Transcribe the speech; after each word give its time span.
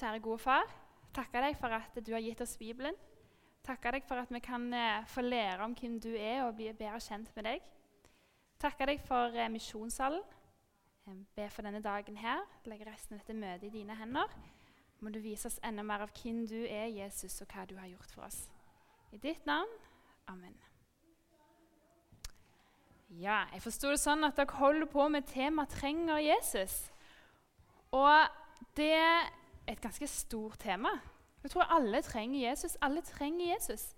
Kjære 0.00 0.20
gode 0.24 0.40
far, 0.40 0.68
takker 1.12 1.44
deg 1.44 1.56
for 1.60 1.74
at 1.76 1.98
du 2.00 2.14
har 2.14 2.22
gitt 2.24 2.40
oss 2.40 2.54
Bibelen. 2.56 2.94
Takker 3.66 3.92
deg 3.98 4.04
for 4.08 4.16
at 4.16 4.30
vi 4.32 4.38
kan 4.40 4.62
eh, 4.72 5.02
få 5.04 5.20
lære 5.20 5.60
om 5.66 5.74
hvem 5.76 5.98
du 6.00 6.14
er, 6.14 6.46
og 6.46 6.54
bli 6.56 6.70
bedre 6.72 7.00
kjent 7.04 7.28
med 7.36 7.44
deg. 7.44 7.66
Takker 8.62 8.88
deg 8.88 9.02
for 9.04 9.34
eh, 9.36 9.50
misjonssalen. 9.52 10.22
Be 11.36 11.48
for 11.52 11.66
denne 11.66 11.82
dagen 11.84 12.16
her. 12.16 12.40
Legg 12.64 12.86
resten 12.86 13.18
av 13.18 13.20
dette 13.20 13.36
møtet 13.36 13.66
i 13.68 13.72
dine 13.74 13.96
hender. 13.98 14.32
Må 15.04 15.12
du 15.12 15.18
vise 15.20 15.50
oss 15.50 15.58
enda 15.68 15.84
mer 15.84 16.06
av 16.06 16.14
hvem 16.16 16.46
du 16.48 16.62
er, 16.62 16.86
Jesus, 16.94 17.36
og 17.44 17.52
hva 17.52 17.66
du 17.68 17.74
har 17.76 17.90
gjort 17.90 18.14
for 18.14 18.24
oss. 18.24 18.38
I 19.12 19.20
ditt 19.20 19.44
navn. 19.44 19.74
Amen. 20.32 20.56
Ja, 23.20 23.42
jeg 23.52 23.60
forsto 23.66 23.92
det 23.92 24.00
sånn 24.00 24.24
at 24.24 24.40
dere 24.40 24.62
holder 24.62 24.88
på 24.88 25.10
med 25.12 25.28
temaet 25.28 25.76
'Trenger 25.76 26.24
Jesus'. 26.24 26.88
Og 27.92 28.30
det 28.78 29.28
et 29.72 29.80
ganske 29.80 30.06
stort 30.06 30.58
tema. 30.58 30.88
Jeg 31.42 31.50
tror 31.50 31.62
alle 31.62 32.02
trenger 32.02 32.48
Jesus. 32.50 32.76
Alle 32.80 33.00
trenger 33.00 33.52
Jesus. 33.52 33.96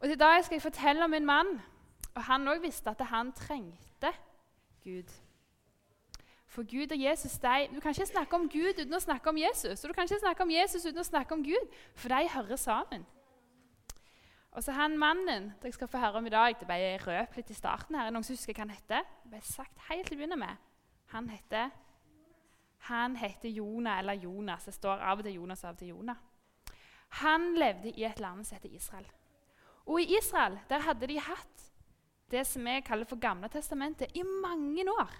Og 0.00 0.08
I 0.08 0.14
dag 0.14 0.44
skal 0.44 0.54
jeg 0.54 0.62
fortelle 0.62 1.04
om 1.04 1.14
en 1.14 1.26
mann, 1.26 1.60
og 2.14 2.22
han 2.22 2.48
òg 2.48 2.62
visste 2.62 2.90
at 2.90 3.00
han 3.10 3.32
trengte 3.32 4.12
Gud. 4.84 5.10
For 6.46 6.62
Gud 6.62 6.92
og 6.92 7.02
Jesus, 7.02 7.38
de, 7.38 7.68
Du 7.74 7.80
kan 7.80 7.90
ikke 7.90 8.06
snakke 8.06 8.36
om 8.36 8.48
Gud 8.48 8.80
uten 8.80 8.94
å 8.94 9.00
snakke 9.02 9.30
om 9.30 9.38
Jesus. 9.38 9.84
Og 9.84 9.88
du 9.88 9.94
kan 9.94 10.08
ikke 10.08 10.20
snakke 10.20 10.42
om 10.42 10.50
Jesus 10.50 10.86
uten 10.86 11.00
å 11.00 11.06
snakke 11.06 11.34
om 11.34 11.42
Gud, 11.44 11.74
for 11.94 12.08
de 12.08 12.28
hører 12.34 12.56
sammen. 12.56 13.06
Og 14.52 14.64
så 14.64 14.72
han 14.72 14.96
mannen 14.98 15.52
dere 15.62 15.72
skal 15.72 15.90
få 15.90 16.00
høre 16.02 16.18
om 16.18 16.26
i 16.26 16.32
dag, 16.32 16.56
det 16.58 16.66
ble 16.66 16.96
røpt 17.04 17.36
litt 17.36 17.50
i 17.52 17.54
starten 17.54 17.94
her, 17.94 18.08
er 18.08 18.14
noen 18.14 18.24
som 18.26 18.34
husker 18.34 18.56
hva 18.56 18.64
han 18.64 18.72
heter? 18.74 19.04
Det 19.22 19.30
ble 19.34 19.42
sagt 19.44 19.84
helt 19.90 20.08
til 20.08 20.16
å 20.16 20.22
begynne 20.22 20.40
med. 20.40 20.64
Han 21.12 21.28
heter 21.30 21.68
han 22.78 23.16
heter 23.16 23.48
Jonah, 23.48 23.98
eller 23.98 24.12
Jonas. 24.12 24.64
Det 24.64 24.74
står 24.74 25.02
av 25.02 25.18
og 25.18 25.24
til 25.24 25.34
Jonas, 25.34 25.64
av 25.64 25.74
og 25.74 25.78
til 25.78 25.88
Jonah. 25.88 26.16
Han 27.08 27.54
levde 27.56 27.90
i 27.90 28.04
et 28.04 28.20
land 28.20 28.44
som 28.46 28.56
heter 28.58 28.74
Israel. 28.76 29.06
Og 29.86 30.00
i 30.00 30.18
Israel 30.18 30.58
der 30.68 30.84
hadde 30.84 31.08
de 31.08 31.18
hatt 31.20 31.64
det 32.30 32.44
som 32.46 32.64
vi 32.64 32.80
kaller 32.84 33.08
for 33.08 33.16
Gamle 33.16 33.48
testamentet, 33.48 34.12
i 34.14 34.22
mange 34.22 34.84
år. 34.92 35.12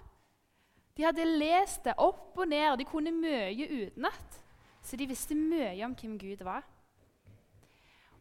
De 0.96 1.06
hadde 1.06 1.24
lest 1.24 1.84
det 1.84 1.94
opp 1.96 2.36
og 2.36 2.48
ned, 2.48 2.72
og 2.72 2.78
de 2.78 2.84
kunne 2.84 3.12
mye 3.14 3.68
utenat. 3.68 4.42
Så 4.82 4.96
de 4.96 5.06
visste 5.08 5.34
mye 5.34 5.84
om 5.86 5.94
hvem 5.96 6.18
Gud 6.18 6.44
var. 6.44 6.66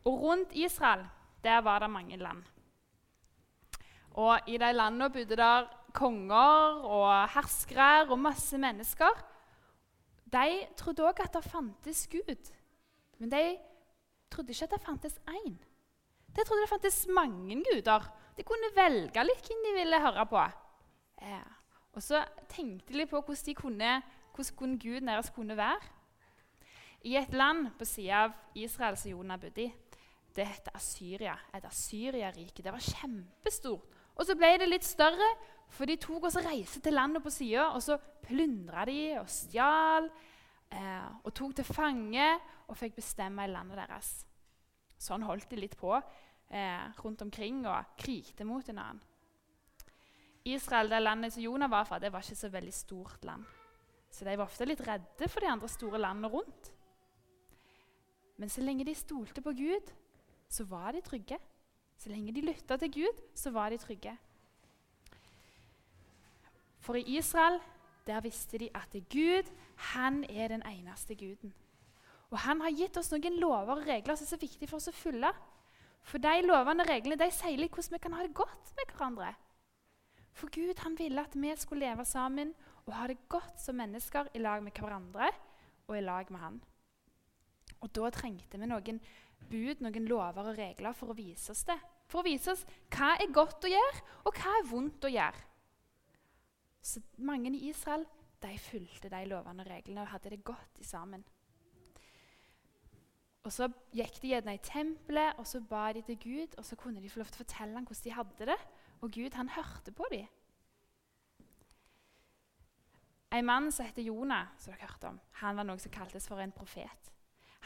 Og 0.06 0.22
rundt 0.22 0.56
Israel 0.56 1.06
der 1.44 1.62
var 1.62 1.80
det 1.80 1.90
mange 1.90 2.18
land. 2.18 2.44
Og 4.12 4.40
i 4.48 4.58
de 4.58 4.72
landene 4.74 5.10
bodde 5.10 5.36
der 5.36 5.68
konger 5.96 6.84
og 6.88 7.10
herskere 7.34 8.08
og 8.10 8.20
masse 8.20 8.58
mennesker. 8.58 9.24
De 10.28 10.68
trodde 10.78 11.06
òg 11.08 11.22
at 11.24 11.34
det 11.34 11.48
fantes 11.48 12.08
Gud, 12.12 12.52
men 13.20 13.32
de 13.32 13.44
trodde 14.32 14.52
ikke 14.52 14.68
at 14.68 14.76
det 14.76 14.84
fantes 14.84 15.20
én. 15.32 15.56
De 16.36 16.44
trodde 16.44 16.62
det 16.62 16.70
fantes 16.70 17.08
mange 17.08 17.64
guder. 17.64 18.10
De 18.38 18.44
kunne 18.46 18.74
velge 18.76 19.24
litt 19.24 19.48
hvem 19.48 19.64
de 19.66 19.76
ville 19.80 20.02
høre 20.04 20.26
på. 20.30 20.44
Ja. 21.22 21.44
Og 21.98 22.04
så 22.04 22.22
tenkte 22.50 22.94
de 22.94 23.08
på 23.10 23.22
hvordan, 23.22 23.46
de 23.46 23.56
kunne, 23.58 24.02
hvordan 24.36 24.78
Guden 24.78 25.08
deres 25.08 25.32
kunne 25.34 25.58
være. 25.58 25.80
I 27.02 27.16
et 27.18 27.34
land 27.34 27.72
på 27.80 27.86
sida 27.86 28.26
av 28.28 28.36
Israel 28.56 28.98
som 28.98 29.12
Jonah 29.12 29.40
bodde 29.40 29.64
i, 29.64 29.72
det 30.36 30.46
heter 30.46 30.76
Asyria. 30.78 31.34
Et 31.56 31.66
Asyria-rike. 31.66 32.62
Det 32.62 32.74
var 32.74 32.84
kjempestort. 32.84 33.88
Og 34.18 34.26
så 34.26 34.36
ble 34.38 34.52
det 34.62 34.70
litt 34.70 34.86
større, 34.86 35.30
for 35.70 35.90
de 35.90 35.98
tok 36.00 36.30
og 36.30 36.38
reiste 36.46 36.82
til 36.84 36.96
landet 36.96 37.24
på 37.24 37.32
sida, 37.34 37.70
og 37.76 37.84
så 37.84 37.98
plyndra 38.24 38.86
de 38.88 39.02
og 39.20 39.28
stjal. 39.32 40.10
Eh, 40.68 41.10
og 41.24 41.34
tok 41.36 41.56
til 41.56 41.68
fange 41.68 42.30
og 42.68 42.76
fikk 42.76 42.98
bestemme 42.98 43.46
i 43.46 43.52
landet 43.52 43.80
deres. 43.80 44.10
Sånn 45.00 45.24
holdt 45.28 45.50
de 45.52 45.60
litt 45.60 45.78
på 45.80 45.94
eh, 45.96 46.88
rundt 47.04 47.22
omkring 47.24 47.62
og 47.68 47.94
krigte 48.00 48.48
mot 48.48 48.68
en 48.72 48.82
annen. 48.84 49.04
Israel, 50.48 50.90
det 50.92 51.02
landet 51.04 51.36
som 51.36 51.44
Jonah 51.44 51.72
var 51.72 51.84
fra, 51.88 52.00
det 52.00 52.12
var 52.12 52.24
ikke 52.24 52.40
så 52.40 52.50
veldig 52.52 52.74
stort 52.74 53.26
land. 53.28 53.44
Så 54.12 54.24
de 54.24 54.36
var 54.38 54.48
ofte 54.48 54.68
litt 54.68 54.84
redde 54.88 55.28
for 55.28 55.44
de 55.44 55.52
andre 55.52 55.70
store 55.72 56.00
landene 56.00 56.32
rundt. 56.32 56.72
Men 58.40 58.52
så 58.54 58.64
lenge 58.64 58.86
de 58.88 58.96
stolte 58.96 59.44
på 59.44 59.52
Gud, 59.58 59.92
så 60.48 60.64
var 60.70 60.96
de 60.96 61.04
trygge. 61.04 61.40
Så 61.98 62.12
lenge 62.14 62.32
de 62.32 62.46
lytta 62.46 62.78
til 62.80 62.94
Gud, 63.02 63.22
så 63.36 63.52
var 63.52 63.74
de 63.74 63.80
trygge. 63.82 64.14
For 66.88 66.96
i 66.96 67.18
Israel 67.20 67.60
der 68.08 68.24
visste 68.24 68.58
de 68.62 68.70
at 68.72 68.94
Gud 69.12 69.50
han 69.92 70.24
er 70.30 70.48
den 70.48 70.64
eneste 70.64 71.16
guden. 71.20 71.54
Og 72.32 72.38
Han 72.40 72.62
har 72.62 72.72
gitt 72.72 72.98
oss 72.98 73.12
noen 73.12 73.40
lover 73.40 73.82
og 73.82 73.88
regler 73.88 74.16
som 74.16 74.24
er 74.24 74.32
så 74.32 74.40
viktige 74.40 74.70
for 74.72 74.80
oss 74.80 74.88
å 74.88 74.96
følge. 74.96 75.32
For 76.08 76.24
de 76.24 76.46
lovene 76.46 76.86
og 76.86 76.90
reglene 76.90 77.20
de 77.20 77.28
sier 77.36 77.60
litt 77.60 77.76
hvordan 77.76 77.98
vi 77.98 78.04
kan 78.04 78.16
ha 78.16 78.24
det 78.24 78.36
godt 78.36 78.72
med 78.80 78.94
hverandre. 78.94 79.34
For 80.38 80.54
Gud 80.54 80.80
han 80.86 80.96
ville 80.96 81.24
at 81.24 81.36
vi 81.36 81.52
skulle 81.60 81.90
leve 81.90 82.06
sammen 82.08 82.54
og 82.86 82.96
ha 82.96 83.08
det 83.12 83.20
godt 83.28 83.60
som 83.60 83.76
mennesker 83.80 84.32
i 84.34 84.44
lag 84.44 84.64
med 84.64 84.80
hverandre 84.80 85.32
og 85.88 85.98
i 85.98 86.04
lag 86.04 86.32
med 86.32 86.40
Han. 86.40 86.62
Og 87.82 87.92
Da 87.94 88.10
trengte 88.12 88.60
vi 88.60 88.68
noen 88.68 89.02
bud, 89.50 89.84
noen 89.84 90.08
lover 90.08 90.52
og 90.52 90.58
regler 90.58 90.96
for 90.96 91.12
å 91.12 91.18
vise 91.18 91.52
oss 91.52 91.66
det. 91.68 91.78
For 92.08 92.22
å 92.22 92.28
vise 92.28 92.54
oss 92.54 92.64
hva 92.96 93.16
er 93.20 93.34
godt 93.34 93.68
å 93.68 93.72
gjøre, 93.72 94.04
og 94.26 94.40
hva 94.40 94.56
er 94.56 94.70
vondt 94.72 95.08
å 95.08 95.12
gjøre. 95.12 95.47
Så 96.88 97.02
mange 97.18 97.52
i 97.52 97.70
Israel 97.70 98.06
de 98.44 98.54
fulgte 98.62 99.10
de 99.12 99.26
lovene 99.28 99.64
og 99.66 99.70
reglene 99.70 100.06
og 100.06 100.14
hadde 100.14 100.32
det 100.32 100.44
godt 100.46 100.80
sammen. 100.86 101.26
Og 103.44 103.52
Så 103.52 103.68
gikk 103.96 104.22
de 104.22 104.32
gjerne 104.34 104.56
i 104.56 104.64
tempelet 104.64 105.40
og 105.40 105.48
så 105.48 105.62
ba 105.64 105.92
de 105.96 106.02
til 106.02 106.18
Gud, 106.20 106.56
og 106.58 106.66
så 106.66 106.76
kunne 106.76 107.02
de 107.02 107.10
få 107.10 107.20
lov 107.20 107.30
til 107.32 107.40
å 107.40 107.44
fortelle 107.46 107.80
ham 107.80 107.86
hvordan 107.88 108.04
de 108.04 108.16
hadde 108.16 108.48
det. 108.52 108.58
Og 109.02 109.12
Gud 109.12 109.36
han 109.40 109.50
hørte 109.50 109.92
på 109.92 110.08
dem. 110.12 110.28
En 113.32 113.46
mann 113.46 113.72
som 113.72 113.86
heter 113.86 114.08
Jonah, 114.08 114.48
som 114.58 114.74
dere 114.74 114.88
hørte 114.88 115.08
om, 115.12 115.20
han 115.42 115.58
var 115.58 115.68
noe 115.68 115.80
som 115.80 115.92
kaltes 115.92 116.28
for 116.28 116.40
en 116.40 116.52
profet. 116.56 117.12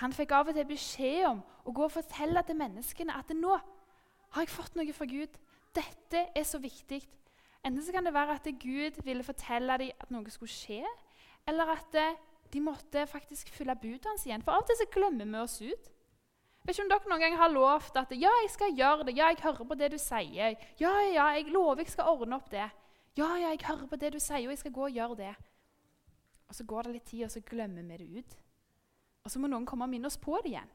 Han 0.02 0.14
fikk 0.14 0.34
av 0.34 0.50
og 0.50 0.58
til 0.58 0.70
beskjed 0.70 1.26
om 1.30 1.42
å 1.66 1.74
gå 1.74 1.86
og 1.86 1.94
fortelle 1.94 2.42
til 2.46 2.58
menneskene 2.58 3.18
at 3.18 3.34
nå 3.38 3.54
har 3.54 4.46
jeg 4.46 4.54
fått 4.54 4.78
noe 4.78 4.94
fra 4.94 5.06
Gud. 5.06 5.34
Dette 5.76 6.28
er 6.36 6.46
så 6.48 6.62
viktig. 6.62 7.02
Enten 7.62 7.84
så 7.86 7.94
kan 7.94 8.06
det 8.06 8.14
være 8.14 8.36
at 8.40 8.48
Gud 8.62 9.02
ville 9.06 9.24
fortelle 9.24 9.78
dem 9.78 9.92
at 10.02 10.14
noe 10.14 10.34
skulle 10.34 10.52
skje, 10.52 10.82
eller 11.48 11.76
at 11.76 11.98
eh, 11.98 12.20
de 12.54 12.62
måtte 12.64 13.06
faktisk 13.08 13.52
fylle 13.54 13.76
budet 13.80 14.10
hans 14.10 14.26
igjen. 14.26 14.44
For 14.44 14.56
av 14.56 14.64
og 14.64 14.70
til 14.70 14.80
så 14.82 14.88
glemmer 14.92 15.30
vi 15.30 15.42
oss 15.42 15.60
ut. 15.62 15.92
Vet 16.62 16.76
ikke 16.76 16.84
om 16.86 16.92
dere 16.92 17.10
noen 17.10 17.24
gang 17.24 17.38
har 17.40 17.54
lovt 17.54 17.96
at 17.98 18.12
ja, 18.14 18.32
jeg 18.44 18.52
skal 18.54 18.76
gjøre 18.78 19.08
det, 19.08 19.16
ja, 19.18 19.32
jeg 19.32 19.42
hører 19.42 19.66
på 19.66 19.78
det 19.78 19.92
du 19.94 19.98
sier. 20.02 20.58
Ja, 20.82 20.92
ja, 21.10 21.30
jeg 21.38 21.50
lover 21.54 21.82
jeg 21.82 21.94
skal 21.94 22.12
ordne 22.12 22.38
opp 22.38 22.52
det. 22.54 22.68
Ja, 23.18 23.32
ja, 23.42 23.50
jeg 23.50 23.64
hører 23.66 23.88
på 23.90 23.98
det 24.00 24.14
du 24.14 24.20
sier, 24.22 24.46
og 24.46 24.54
jeg 24.54 24.62
skal 24.62 24.76
gå 24.76 24.86
og 24.86 25.00
gjøre 25.00 25.18
det. 25.24 25.32
Og 26.52 26.56
Så 26.56 26.66
går 26.68 26.84
det 26.88 26.94
litt 26.98 27.10
tid, 27.10 27.24
og 27.26 27.32
så 27.34 27.42
glemmer 27.48 27.86
vi 27.88 27.98
det 27.98 28.22
ut. 28.22 28.38
Og 29.26 29.32
så 29.32 29.40
må 29.40 29.50
noen 29.50 29.66
komme 29.66 29.88
og 29.88 29.92
minne 29.92 30.10
oss 30.10 30.20
på 30.20 30.38
det 30.44 30.54
igjen. 30.54 30.72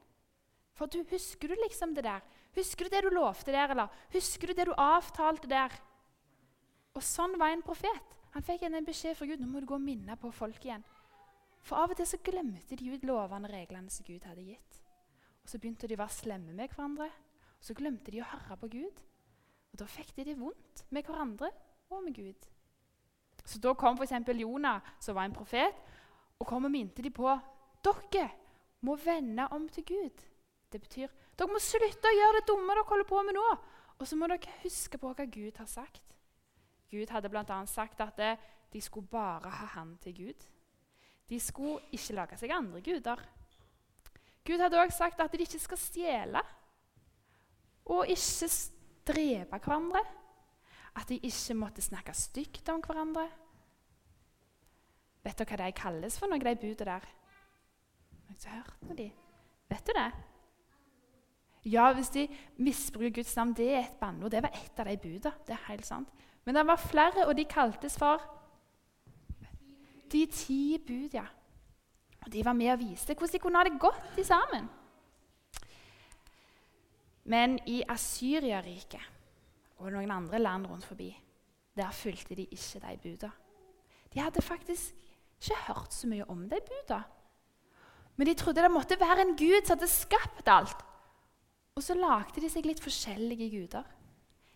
For 0.77 0.91
du, 0.91 1.03
Husker 1.09 1.51
du 1.51 1.55
liksom 1.63 1.95
det 1.95 2.03
der? 2.05 2.25
Husker 2.57 2.85
du 2.85 2.95
det 2.95 3.03
du 3.05 3.09
lovte 3.13 3.53
der, 3.53 3.71
eller 3.71 3.93
husker 4.13 4.47
du 4.47 4.57
det 4.57 4.67
du 4.67 4.73
avtalte 4.73 5.49
der? 5.49 5.73
Og 6.97 7.03
sånn 7.05 7.37
var 7.37 7.53
en 7.53 7.61
profet. 7.61 8.15
Han 8.33 8.45
fikk 8.45 8.65
en 8.65 8.85
beskjed 8.85 9.17
fra 9.17 9.27
Gud 9.29 9.41
nå 9.41 9.47
må 9.51 9.61
du 9.61 9.67
gå 9.69 9.77
og 9.77 9.83
minne 9.83 10.17
på 10.17 10.31
folk 10.33 10.63
igjen. 10.65 10.83
For 11.61 11.77
av 11.77 11.93
og 11.93 11.99
til 11.99 12.07
så 12.09 12.17
glemte 12.25 12.77
de 12.79 12.89
ut 12.93 13.05
lovene 13.05 13.45
og 13.49 13.53
reglene 13.53 13.93
som 13.93 14.05
Gud 14.07 14.25
hadde 14.25 14.45
gitt. 14.45 14.81
Og 15.43 15.51
Så 15.51 15.59
begynte 15.61 15.87
de 15.87 15.95
å 15.95 16.01
være 16.01 16.15
slemme 16.15 16.55
med 16.57 16.73
hverandre. 16.73 17.09
Og 17.57 17.67
Så 17.69 17.75
glemte 17.77 18.11
de 18.11 18.21
å 18.23 18.29
høre 18.31 18.57
på 18.57 18.69
Gud. 18.73 19.03
Og 19.71 19.79
Da 19.79 19.85
fikk 19.85 20.15
de 20.15 20.25
det 20.25 20.39
vondt 20.39 20.85
med 20.89 21.05
hverandre 21.05 21.51
og 21.89 22.03
med 22.03 22.15
Gud. 22.17 22.49
Så 23.45 23.61
Da 23.61 23.73
kom 23.73 23.97
f.eks. 23.97 24.33
Jonah, 24.33 24.81
som 24.99 25.15
var 25.15 25.25
en 25.25 25.37
profet, 25.37 25.75
og 26.39 26.47
kom 26.47 26.65
og 26.65 26.71
minte 26.71 27.01
de 27.01 27.11
på 27.13 27.29
dere 27.85 28.29
må 28.81 28.97
vende 28.97 29.47
om 29.51 29.69
til 29.69 29.85
Gud. 29.85 30.25
Det 30.71 30.81
betyr 30.81 31.13
dere 31.37 31.53
må 31.53 31.59
slutte 31.61 32.09
å 32.09 32.17
gjøre 32.17 32.41
det 32.41 32.47
dumme 32.49 32.73
dere 32.73 32.89
holder 32.89 33.07
på 33.07 33.23
med 33.23 33.37
nå. 33.37 33.47
Og 33.97 34.07
så 34.07 34.17
må 34.17 34.27
dere 34.27 34.59
huske 34.63 34.97
på 34.97 35.13
hva 35.13 35.25
Gud 35.25 35.57
har 35.57 35.69
sagt. 35.69 36.16
Gud 36.91 37.09
hadde 37.11 37.29
bl.a. 37.29 37.65
sagt 37.65 38.01
at 38.01 38.19
de 38.73 38.81
skulle 38.81 39.07
bare 39.07 39.49
ha 39.49 39.65
Han 39.77 39.97
til 40.01 40.15
Gud. 40.15 40.45
De 41.29 41.39
skulle 41.39 41.81
ikke 41.91 42.15
lage 42.15 42.37
seg 42.39 42.51
andre 42.55 42.81
guder. 42.81 43.23
Gud 44.47 44.61
hadde 44.63 44.79
også 44.79 44.97
sagt 44.97 45.19
at 45.19 45.33
de 45.33 45.43
ikke 45.43 45.59
skal 45.59 45.77
stjele 45.77 46.43
og 47.85 48.07
ikke 48.07 48.49
drepe 49.07 49.59
hverandre. 49.59 50.03
At 50.95 51.09
de 51.09 51.19
ikke 51.19 51.53
måtte 51.53 51.81
snakke 51.81 52.13
stygt 52.13 52.69
om 52.69 52.81
hverandre. 52.81 53.27
Vet 55.23 55.37
dere 55.37 55.51
hva 55.51 55.67
de 55.67 55.75
kalles 55.75 56.17
for, 56.17 56.31
noe, 56.31 56.39
de 56.39 56.55
budene 56.55 56.87
der? 56.87 57.05
Har 58.47 58.55
hørt 58.55 58.87
noe 58.87 58.97
de? 58.97 59.11
Vet 59.67 59.87
du 59.87 59.93
det? 59.97 60.07
Ja, 61.67 61.91
hvis 61.93 62.09
de 62.15 62.27
misbruker 62.63 63.19
Guds 63.19 63.35
navn, 63.35 63.53
det 63.53 63.67
er 63.73 63.81
et 63.81 63.99
banneord. 63.99 64.31
Det 64.31 64.43
var 64.43 64.55
ett 64.55 64.79
av 64.79 64.87
de 64.87 64.97
budene. 64.97 65.33
Det 65.47 65.55
er 65.55 65.65
helt 65.67 65.85
sant. 65.85 66.13
Men 66.47 66.55
det 66.55 66.63
var 66.63 66.79
flere, 66.79 67.25
og 67.27 67.35
de 67.35 67.43
kaltes 67.43 67.97
for 67.99 68.23
De 70.11 70.25
ti 70.31 70.77
bud, 70.79 71.09
ja. 71.13 71.25
Og 72.25 72.31
De 72.33 72.45
var 72.45 72.53
med 72.53 72.71
og 72.71 72.79
viste 72.79 73.13
hvordan 73.13 73.33
de 73.33 73.39
kunne 73.39 73.57
ha 73.59 73.63
det 73.63 73.79
godt 73.79 74.25
sammen. 74.25 74.69
Men 77.23 77.59
i 77.67 77.83
Assyria-riket 77.89 79.03
og 79.77 79.91
noen 79.91 80.11
andre 80.11 80.39
land 80.39 80.67
rundt 80.67 80.85
forbi, 80.85 81.09
der 81.75 81.91
fulgte 81.91 82.35
de 82.35 82.45
ikke 82.45 82.79
de 82.79 82.97
buda. 83.03 83.29
De 84.13 84.19
hadde 84.19 84.41
faktisk 84.41 84.95
ikke 85.41 85.59
hørt 85.67 85.93
så 85.93 86.07
mye 86.07 86.29
om 86.29 86.49
de 86.49 86.61
buda. 86.69 87.01
Men 88.15 88.27
de 88.27 88.33
trodde 88.33 88.61
det 88.61 88.71
måtte 88.71 88.99
være 88.99 89.21
en 89.21 89.35
gud 89.35 89.65
som 89.65 89.75
hadde 89.75 89.91
skapt 89.91 90.47
alt. 90.47 90.85
Og 91.75 91.83
så 91.83 91.93
lagde 91.93 92.41
de 92.41 92.49
seg 92.49 92.65
litt 92.65 92.81
forskjellige 92.81 93.51
guder. 93.51 93.96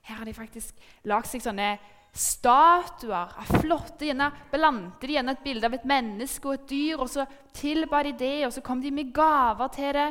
Her 0.01 0.21
har 0.21 0.25
de 0.25 0.33
faktisk 0.33 0.77
lagd 1.09 1.29
seg 1.29 1.43
sånne 1.43 1.75
statuer 2.11 3.35
av 3.39 3.51
flotte 3.61 4.09
gjerne 4.09 4.27
Blandet 4.51 5.05
de 5.07 5.15
gjerne 5.15 5.35
et 5.37 5.43
bilde 5.45 5.67
av 5.67 5.75
et 5.77 5.87
menneske 5.87 6.49
og 6.49 6.57
et 6.57 6.69
dyr, 6.71 6.99
og 6.99 7.09
så 7.09 7.25
tilba 7.55 8.01
de 8.03 8.13
det, 8.19 8.37
og 8.47 8.53
så 8.55 8.63
kom 8.65 8.81
de 8.83 8.91
med 8.91 9.13
gaver 9.15 9.71
til 9.75 9.93
det. 9.95 10.09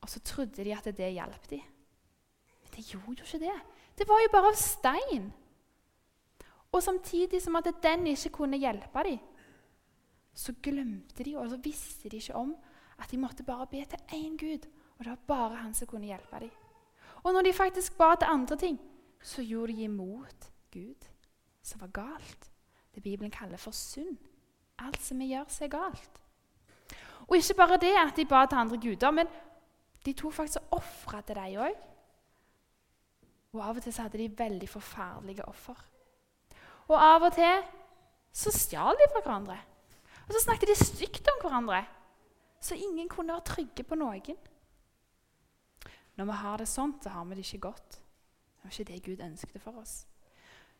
Og 0.00 0.12
så 0.12 0.22
trodde 0.24 0.64
de 0.64 0.74
at 0.74 0.86
det 0.96 1.12
hjalp 1.12 1.50
dem. 1.50 1.64
Men 2.62 2.72
det 2.76 2.86
gjorde 2.86 3.20
jo 3.20 3.26
ikke 3.26 3.44
det. 3.44 3.58
Det 3.98 4.08
var 4.08 4.22
jo 4.22 4.32
bare 4.32 4.52
av 4.52 4.60
stein. 4.60 5.32
Og 6.72 6.82
samtidig 6.82 7.40
som 7.42 7.56
at 7.56 7.68
den 7.82 8.06
ikke 8.12 8.34
kunne 8.40 8.60
hjelpe 8.60 9.04
dem, 9.06 9.18
så 10.36 10.52
glemte 10.62 11.24
de 11.24 11.32
og 11.40 11.48
så 11.48 11.56
visste 11.64 12.10
de 12.12 12.20
ikke 12.20 12.36
om 12.36 12.52
at 13.00 13.10
de 13.10 13.18
måtte 13.20 13.44
bare 13.44 13.66
be 13.66 13.84
til 13.84 14.16
én 14.16 14.36
Gud. 14.36 14.68
Og 14.98 15.04
det 15.04 15.10
var 15.10 15.26
bare 15.28 15.62
han 15.62 15.74
som 15.74 15.88
kunne 15.88 16.06
hjelpe 16.06 16.40
dem. 16.40 16.50
Og 17.26 17.32
når 17.34 17.42
de 17.42 17.52
faktisk 17.52 17.96
ba 17.98 18.14
til 18.14 18.28
andre 18.30 18.56
ting, 18.56 18.76
så 19.22 19.42
gjorde 19.42 19.72
de 19.72 19.82
imot 19.82 20.50
Gud, 20.72 21.08
som 21.62 21.80
var 21.80 21.90
galt. 21.90 22.50
Det 22.94 23.02
Bibelen 23.02 23.30
kaller 23.30 23.56
for 23.58 23.74
synd. 23.74 24.16
Alt 24.78 25.02
som 25.02 25.18
vi 25.18 25.32
gjør, 25.32 25.44
som 25.48 25.64
er 25.64 25.72
galt. 25.72 26.20
Og 27.26 27.36
ikke 27.36 27.54
bare 27.58 27.80
det 27.82 27.92
at 27.98 28.16
de 28.16 28.24
ba 28.24 28.46
til 28.46 28.56
andre 28.56 28.78
guder, 28.78 29.10
men 29.10 29.26
de 30.06 30.12
tok 30.12 30.32
faktisk 30.32 30.58
og 30.70 30.78
ofra 30.78 31.20
til 31.20 31.34
dem 31.34 31.58
òg. 31.66 31.74
Og 33.52 33.62
av 33.64 33.76
og 33.76 33.82
til 33.82 33.92
så 33.92 34.06
hadde 34.06 34.18
de 34.18 34.38
veldig 34.38 34.68
forferdelige 34.68 35.48
offer. 35.48 35.84
Og 36.88 36.96
av 37.02 37.22
og 37.26 37.32
til 37.34 37.62
så 38.32 38.52
stjal 38.54 38.94
de 38.94 39.10
fra 39.12 39.24
hverandre. 39.24 39.58
Og 40.28 40.34
så 40.34 40.44
snakket 40.44 40.68
de 40.68 40.84
stygt 40.84 41.28
om 41.32 41.40
hverandre, 41.42 41.84
så 42.60 42.74
ingen 42.74 43.08
kunne 43.08 43.32
være 43.32 43.50
trygge 43.50 43.82
på 43.82 43.98
noen. 43.98 44.38
Når 46.16 46.28
vi 46.28 46.42
har 46.42 46.60
det 46.60 46.68
sånn, 46.70 46.94
så 47.02 47.12
har 47.12 47.24
vi 47.28 47.36
det 47.38 47.46
ikke 47.46 47.66
godt. 47.68 47.96
Det 47.96 48.64
var 48.64 48.74
ikke 48.74 48.92
det 48.92 49.02
Gud 49.04 49.24
ønsket 49.24 49.62
for 49.62 49.82
oss. 49.82 50.04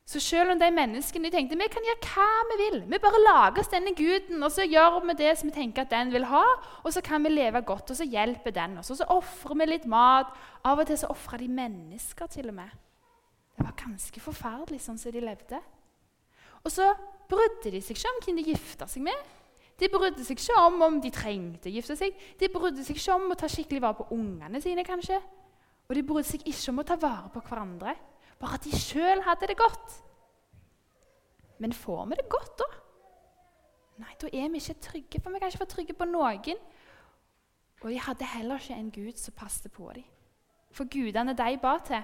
Så 0.07 0.21
selv 0.23 0.53
om 0.53 0.59
de 0.61 0.69
menneskene 0.71 1.27
de 1.27 1.35
tenkte 1.35 1.57
vi 1.59 1.67
kan 1.67 1.83
gjøre 1.83 2.11
hva 2.13 2.27
vi 2.47 2.57
vil 2.61 2.77
Vi 2.87 2.99
bare 3.03 3.23
lager 3.25 3.59
oss 3.65 3.73
denne 3.73 3.91
guden, 3.99 4.39
og 4.39 4.53
så 4.55 4.63
gjør 4.63 5.01
vi 5.03 5.17
det 5.19 5.33
som 5.39 5.51
vi 5.51 5.55
tenker 5.57 5.83
at 5.83 5.91
den 5.91 6.13
vil 6.15 6.29
ha, 6.31 6.45
og 6.85 6.93
så 6.95 7.03
kan 7.03 7.27
vi 7.27 7.33
leve 7.35 7.65
godt, 7.67 7.91
og 7.91 7.99
så 7.99 8.07
hjelper 8.07 8.55
den 8.55 8.79
oss. 8.79 8.93
Og 8.95 9.01
så 9.01 9.09
ofrer 9.11 9.59
vi 9.59 9.67
litt 9.67 9.89
mat. 9.91 10.31
Av 10.63 10.79
og 10.79 10.87
til 10.87 11.01
så 11.01 11.11
ofra 11.11 11.41
de 11.43 11.49
mennesker, 11.51 12.31
til 12.31 12.53
og 12.53 12.55
med. 12.55 12.71
Det 13.57 13.67
var 13.67 13.75
ganske 13.81 14.23
forferdelig 14.23 14.79
sånn 14.85 15.01
som 15.01 15.13
de 15.13 15.25
levde. 15.25 15.59
Og 16.63 16.71
så 16.71 16.93
brydde 17.27 17.75
de 17.75 17.83
seg 17.83 17.99
ikke 17.99 18.13
om 18.13 18.23
hvem 18.23 18.39
de 18.39 18.47
gifta 18.53 18.87
seg 18.91 19.03
med. 19.09 19.36
De 19.77 19.89
brydde 19.93 20.25
seg 20.25 20.39
ikke 20.41 20.61
om 20.65 20.81
om 20.87 21.01
de 21.05 21.11
trengte 21.13 21.69
å 21.69 21.75
gifte 21.75 21.97
seg. 21.99 22.17
De 22.41 22.49
brydde 22.53 22.85
seg 22.85 22.97
ikke 22.97 23.17
om 23.19 23.33
å 23.33 23.37
ta 23.39 23.49
skikkelig 23.51 23.83
vare 23.85 23.99
på 23.99 24.09
ungene 24.17 24.61
sine. 24.65 24.85
kanskje. 24.85 25.21
Og 25.89 25.95
de 25.95 26.03
brydde 26.03 26.31
seg 26.31 26.47
ikke 26.49 26.73
om 26.73 26.81
å 26.81 26.87
ta 26.89 26.97
vare 26.97 27.31
på 27.35 27.43
hverandre. 27.45 27.95
Bare 28.41 28.59
at 28.59 28.65
de 28.65 28.73
sjøl 28.73 29.23
hadde 29.25 29.47
det 29.47 29.57
godt. 29.57 30.01
Men 31.59 31.73
får 31.73 32.07
vi 32.07 32.17
det 32.17 32.29
godt, 32.29 32.59
da? 32.59 32.67
Nei, 33.97 34.13
da 34.21 34.29
er 34.29 34.51
vi 34.53 34.61
ikke 34.61 34.81
trygge, 34.85 35.21
for 35.23 35.33
vi 35.33 35.41
kan 35.41 35.49
ikke 35.49 35.63
være 35.63 35.73
trygge 35.73 35.97
på 35.97 36.09
noen. 36.09 36.61
Og 37.83 37.89
de 37.93 38.01
hadde 38.01 38.29
heller 38.29 38.61
ikke 38.61 38.77
en 38.77 38.91
gud 38.93 39.17
som 39.21 39.37
passet 39.37 39.73
på 39.73 39.89
dem. 39.95 40.05
For 40.73 40.85
gudene 40.85 41.33
de 41.37 41.57
ba 41.63 41.79
til, 41.85 42.03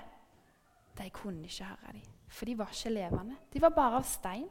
de 0.96 1.10
kunne 1.12 1.48
ikke 1.48 1.68
høre 1.68 1.92
dem. 1.92 2.08
For 2.28 2.48
de 2.48 2.58
var 2.58 2.72
ikke 2.72 2.92
levende. 2.94 3.36
De 3.52 3.60
var 3.60 3.74
bare 3.76 4.00
av 4.00 4.08
stein. 4.08 4.48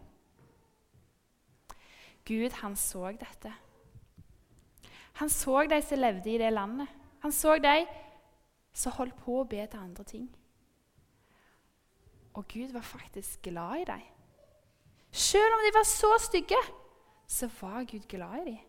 Gud, 2.31 2.56
han 2.62 2.75
så 2.80 3.12
dette. 3.19 3.51
Han 5.19 5.30
så 5.30 5.66
de 5.68 5.81
som 5.83 6.00
levde 6.00 6.31
i 6.31 6.38
det 6.39 6.54
landet. 6.54 6.88
Han 7.22 7.31
så 7.31 7.57
de 7.60 7.86
som 8.74 8.95
holdt 8.95 9.18
på 9.19 9.42
å 9.42 9.48
be 9.48 9.66
til 9.68 9.83
andre 9.83 10.07
ting. 10.07 10.30
Og 12.33 12.48
Gud 12.48 12.72
var 12.72 12.88
faktisk 12.88 13.42
glad 13.44 13.81
i 13.81 13.88
dem. 13.92 14.04
Selv 15.12 15.57
om 15.57 15.63
de 15.66 15.74
var 15.75 15.83
så 15.83 16.12
stygge, 16.24 16.60
så 17.28 17.50
var 17.60 17.83
Gud 17.83 18.07
glad 18.07 18.38
i 18.42 18.51
dem. 18.54 18.60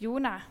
Jonah 0.00 0.42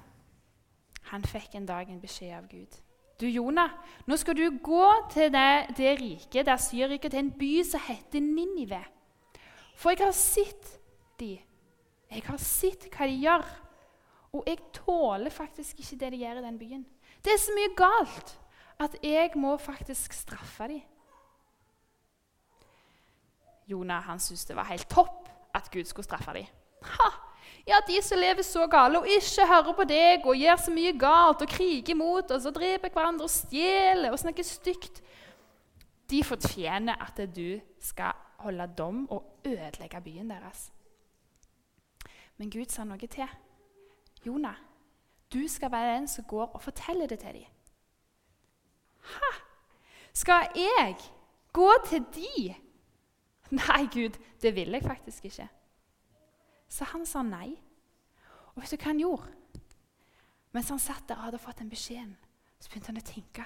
han 1.09 1.25
fikk 1.25 1.55
en 1.57 1.65
dag 1.65 1.89
en 1.89 2.01
beskjed 2.01 2.35
av 2.37 2.47
Gud. 2.47 2.75
Du, 3.19 3.25
Jonah, 3.27 3.71
nå 4.07 4.15
skal 4.17 4.37
du 4.37 4.59
gå 4.63 4.85
til 5.11 5.31
det, 5.33 5.75
det 5.77 5.95
riket, 5.99 6.45
der 6.45 6.61
Syrriket, 6.61 7.11
til 7.11 7.19
en 7.19 7.31
by 7.35 7.63
som 7.67 7.81
heter 7.87 8.23
Ninive. 8.23 8.83
For 9.79 9.95
jeg 9.95 10.03
har 10.03 10.15
sett 10.15 10.75
de. 11.19 11.37
Jeg 12.09 12.23
har 12.27 12.39
sett 12.41 12.89
hva 12.91 13.07
de 13.07 13.15
gjør. 13.21 13.45
Og 14.35 14.45
jeg 14.45 14.59
tåler 14.75 15.33
faktisk 15.33 15.79
ikke 15.79 15.99
det 16.03 16.11
de 16.13 16.21
gjør 16.25 16.41
i 16.41 16.45
den 16.45 16.59
byen. 16.59 16.85
Det 17.23 17.33
er 17.33 17.41
så 17.41 17.55
mye 17.55 17.71
galt 17.77 18.35
at 18.79 18.95
jeg 19.03 19.31
må 19.39 19.55
faktisk 19.57 20.13
straffe 20.13 20.67
dem. 20.71 20.83
Jonah 23.69 24.03
han 24.03 24.19
syntes 24.19 24.45
det 24.49 24.55
var 24.57 24.69
helt 24.69 24.89
topp 24.89 25.27
at 25.55 25.71
Gud 25.71 25.85
skulle 25.85 26.07
straffe 26.07 26.33
dem. 26.33 26.45
Ha! 26.83 27.09
Ja, 27.67 27.79
de 27.87 27.99
som 28.01 28.17
lever 28.17 28.43
så 28.45 28.67
gale 28.67 28.99
og 28.99 29.07
ikke 29.07 29.45
hører 29.47 29.75
på 29.77 29.85
deg 29.89 30.25
og 30.25 30.37
gjør 30.37 30.61
så 30.63 30.71
mye 30.73 30.93
galt 30.97 31.43
og 31.43 31.51
kriger 31.51 31.97
mot 31.97 32.31
oss 32.31 32.47
og 32.49 32.55
dreper 32.55 32.91
hverandre 32.93 33.27
og 33.27 33.33
stjeler 33.33 34.13
og 34.13 34.19
snakker 34.21 34.47
stygt, 34.47 35.01
de 36.09 36.23
fortjener 36.25 36.97
at 37.03 37.19
du 37.35 37.59
skal 37.83 38.15
holde 38.43 38.67
dom 38.77 39.09
og 39.11 39.41
ødelegge 39.45 40.01
byen 40.01 40.29
deres. 40.29 40.71
Men 42.37 42.51
Gud 42.51 42.71
sa 42.71 42.85
noe 42.87 43.07
til. 43.07 43.27
Jonah, 44.25 44.55
du 45.33 45.47
skal 45.47 45.71
være 45.71 45.95
den 45.95 46.07
som 46.07 46.25
går 46.27 46.45
og 46.55 46.61
forteller 46.61 47.07
det 47.07 47.19
til 47.19 47.33
dem. 47.33 47.45
Ha! 49.01 49.31
Skal 50.13 50.47
jeg 50.55 50.95
gå 51.53 51.69
til 51.87 52.05
de? 52.15 52.55
Nei, 53.49 53.85
Gud, 53.93 54.19
det 54.41 54.55
vil 54.55 54.69
jeg 54.69 54.83
faktisk 54.83 55.25
ikke. 55.25 55.49
Så 56.69 56.85
han 56.85 57.05
sa 57.05 57.21
nei. 57.25 57.55
Og 58.55 58.61
vet 58.61 58.71
du 58.71 58.77
hva 58.77 58.91
han 58.91 59.01
gjorde? 59.01 59.35
Mens 60.51 60.69
han 60.69 60.81
satt 60.81 61.09
der 61.09 61.15
og 61.15 61.27
hadde 61.27 61.41
fått 61.41 61.59
den 61.59 61.69
beskjeden, 61.69 62.17
så 62.59 62.69
begynte 62.69 62.91
han 62.91 63.01
å 63.01 63.05
tenke 63.05 63.45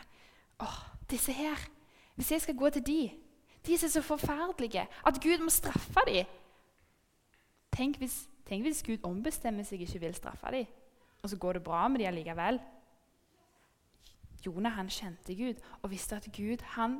åh, 0.63 0.79
disse 1.09 1.31
her, 1.31 1.69
Hvis 2.15 2.31
jeg 2.31 2.41
skal 2.41 2.55
gå 2.55 2.69
til 2.69 2.83
de, 2.85 3.22
de 3.65 3.77
som 3.77 3.87
er 3.87 3.91
så 3.91 4.01
forferdelige, 4.01 4.87
at 5.07 5.19
Gud 5.23 5.43
må 5.43 5.49
straffe 5.49 6.05
dem 6.07 6.25
Tenk 7.73 7.97
hvis, 7.97 8.27
tenk 8.45 8.67
hvis 8.67 8.83
Gud 8.85 9.01
ombestemmer 9.03 9.65
seg 9.65 9.81
ikke 9.81 9.99
vil 10.03 10.13
straffe 10.13 10.51
dem, 10.53 10.65
og 11.23 11.29
så 11.29 11.37
går 11.37 11.57
det 11.57 11.63
bra 11.63 11.87
med 11.87 12.03
dem 12.03 12.07
allikevel. 12.11 12.59
Jonah 14.45 14.75
han 14.75 14.89
kjente 14.89 15.35
Gud 15.35 15.61
og 15.81 15.89
visste 15.89 16.15
at 16.15 16.27
Gud 16.35 16.61
han 16.75 16.99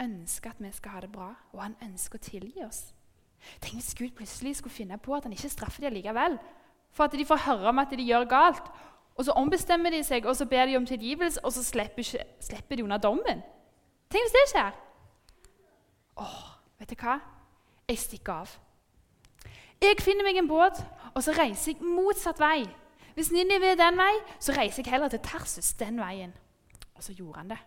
ønsker 0.00 0.50
at 0.50 0.62
vi 0.62 0.72
skal 0.72 0.90
ha 0.90 1.00
det 1.00 1.12
bra, 1.12 1.34
og 1.52 1.62
han 1.62 1.76
ønsker 1.82 2.18
å 2.18 2.24
tilgi 2.24 2.64
oss. 2.64 2.94
Tenk 3.60 3.82
hvis 3.82 3.94
Gud 3.98 4.14
plutselig 4.16 4.56
skulle 4.56 4.72
finne 4.72 4.98
på 4.98 5.14
at 5.14 5.26
han 5.28 5.34
ikke 5.36 5.52
straffer 5.52 5.84
dem 5.84 5.98
likevel. 5.98 6.38
For 6.94 7.04
at 7.04 7.12
de 7.12 7.26
får 7.26 7.42
høre 7.44 7.68
om 7.68 7.82
at 7.82 7.90
de 7.90 8.06
gjør 8.06 8.24
galt. 8.30 8.70
Og 9.14 9.26
så 9.26 9.34
ombestemmer 9.36 9.90
de 9.94 10.00
seg 10.06 10.26
og 10.26 10.36
så 10.36 10.46
ber 10.46 10.66
de 10.66 10.76
om 10.78 10.86
tilgivelse, 10.86 11.42
og 11.44 11.52
så 11.52 11.62
slipper, 11.62 12.06
slipper 12.40 12.76
de 12.76 12.86
unna 12.86 12.98
dommen. 12.98 13.42
Tenk 14.10 14.24
hvis 14.24 14.36
det 14.38 14.46
skjer. 14.54 14.72
Åh, 16.20 16.40
vet 16.78 16.90
du 16.90 16.96
hva? 17.00 17.18
Jeg 17.88 18.00
stikker 18.00 18.44
av. 18.44 18.54
Jeg 19.82 20.00
finner 20.00 20.24
meg 20.24 20.38
en 20.40 20.48
båt, 20.48 20.80
og 21.12 21.22
så 21.22 21.34
reiser 21.36 21.74
jeg 21.74 21.84
motsatt 21.84 22.40
vei. 22.40 22.64
Hvis 23.14 23.30
Ninive 23.34 23.74
er 23.74 23.78
den 23.78 23.98
vei, 23.98 24.12
så 24.42 24.54
reiser 24.56 24.82
jeg 24.82 24.94
heller 24.94 25.12
til 25.12 25.22
Tarsus 25.22 25.74
den 25.78 26.00
veien. 26.00 26.32
Og 26.94 27.02
så 27.04 27.14
gjorde 27.14 27.42
han 27.42 27.52
det. 27.52 27.60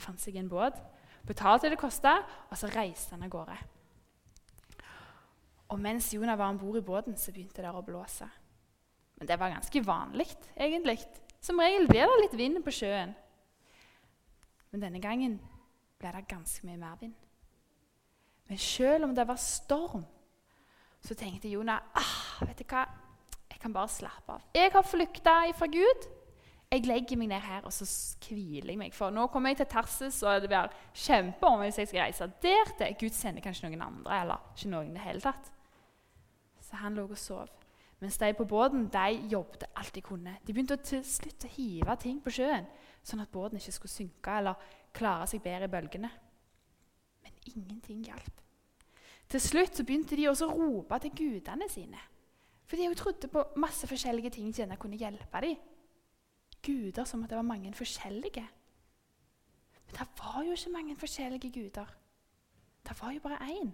Fant 0.00 0.20
seg 0.20 0.36
en 0.38 0.50
båt, 0.50 0.76
betalte 1.26 1.68
det 1.68 1.76
det 1.76 1.80
kosta, 1.80 2.20
og 2.50 2.58
så 2.58 2.70
reiste 2.74 3.16
han 3.16 3.24
av 3.26 3.32
gårde. 3.32 3.56
Og 5.70 5.78
mens 5.78 6.10
Jonah 6.14 6.38
var 6.38 6.50
om 6.50 6.58
bord 6.58 6.80
i 6.80 6.84
båten, 6.84 7.16
så 7.16 7.32
begynte 7.32 7.62
det 7.62 7.70
å 7.70 7.82
blåse. 7.86 8.26
Men 9.18 9.28
det 9.28 9.38
var 9.38 9.52
ganske 9.52 9.82
vanlig, 9.86 10.26
egentlig. 10.56 10.98
Som 11.40 11.60
regel 11.62 11.86
blir 11.88 12.08
det 12.08 12.22
litt 12.24 12.38
vind 12.38 12.62
på 12.64 12.74
sjøen. 12.74 13.14
Men 14.70 14.82
denne 14.84 15.02
gangen 15.02 15.38
ble 16.00 16.12
det 16.14 16.28
ganske 16.30 16.66
mye 16.66 16.80
mer 16.80 16.98
vind. 17.00 17.14
Men 18.50 18.58
selv 18.58 19.06
om 19.06 19.14
det 19.14 19.28
var 19.28 19.38
storm, 19.38 20.02
så 21.00 21.14
tenkte 21.14 21.48
Jonah 21.48 21.94
ah, 21.96 22.42
vet 22.44 22.58
du 22.58 22.66
hva? 22.68 22.84
jeg 23.60 23.66
kan 23.66 23.74
bare 23.74 23.92
slappe 23.92 24.32
av. 24.32 24.44
Jeg 24.56 24.72
har 24.72 24.86
flykta 24.88 25.34
fra 25.52 25.66
Gud. 25.68 26.06
Jeg 26.70 26.86
legger 26.86 27.18
meg 27.18 27.28
ned 27.28 27.42
her 27.44 27.66
og 27.68 27.72
så 27.74 27.84
hviler 28.24 28.72
jeg 28.72 28.78
meg. 28.80 28.94
For 28.96 29.12
nå 29.12 29.26
kommer 29.28 29.52
jeg 29.52 29.58
til 29.60 29.68
Tarsis, 29.68 30.22
og 30.22 30.40
det 30.40 30.48
blir 30.48 30.70
kjempeom 30.96 31.60
hvis 31.64 31.80
jeg 31.82 31.90
skal 31.90 32.06
reise 32.06 32.28
der 32.40 32.72
til. 32.78 32.94
Gud 33.02 33.16
sender 33.18 33.44
kanskje 33.44 33.68
noen 33.68 33.82
andre, 33.84 34.20
eller 34.22 34.46
ikke 34.54 34.70
noen 34.72 34.94
i 34.94 34.96
det 34.96 35.04
hele 35.04 35.20
tatt. 35.24 35.50
Så 36.64 36.80
han 36.80 36.96
lå 36.96 37.04
og 37.04 37.20
sov. 37.20 37.52
Mens 38.00 38.16
de 38.16 38.32
på 38.32 38.48
båten 38.48 38.88
de 38.88 39.28
jobbet 39.28 39.66
alt 39.76 39.94
de 39.94 40.00
kunne. 40.08 40.38
De 40.46 40.54
begynte 40.54 40.78
til 40.80 41.04
slutt 41.04 41.44
å 41.44 41.52
hive 41.52 41.98
ting 42.00 42.22
på 42.24 42.32
sjøen, 42.32 42.64
sånn 43.04 43.20
at 43.20 43.34
båten 43.34 43.60
ikke 43.60 43.76
skulle 43.76 43.92
synke 43.92 44.38
eller 44.40 44.72
klare 44.96 45.28
seg 45.28 45.44
bedre 45.44 45.68
i 45.68 45.74
bølgene. 45.74 46.10
Ingenting 47.46 48.04
hjalp. 48.04 48.40
Til 49.30 49.40
slutt 49.40 49.76
så 49.76 49.84
begynte 49.86 50.16
de 50.18 50.28
også 50.28 50.48
å 50.50 50.56
rope 50.58 50.98
til 51.04 51.14
gudene 51.16 51.68
sine. 51.70 52.00
For 52.66 52.78
de 52.78 52.94
trodde 52.94 53.30
på 53.30 53.44
masse 53.58 53.86
forskjellige 53.86 54.30
ting 54.36 54.50
som 54.54 54.72
kunne 54.78 54.98
hjelpe 54.98 55.42
dem. 55.42 55.56
Guder 56.62 57.04
som 57.04 57.22
at 57.24 57.30
det 57.30 57.38
var 57.38 57.46
mange 57.46 57.72
forskjellige. 57.74 58.46
Men 59.86 59.96
det 59.98 60.06
var 60.18 60.42
jo 60.46 60.52
ikke 60.52 60.72
mange 60.74 60.96
forskjellige 60.96 61.50
guder. 61.50 61.96
Det 62.88 62.96
var 63.00 63.12
jo 63.12 63.20
bare 63.20 63.42
én. 63.50 63.70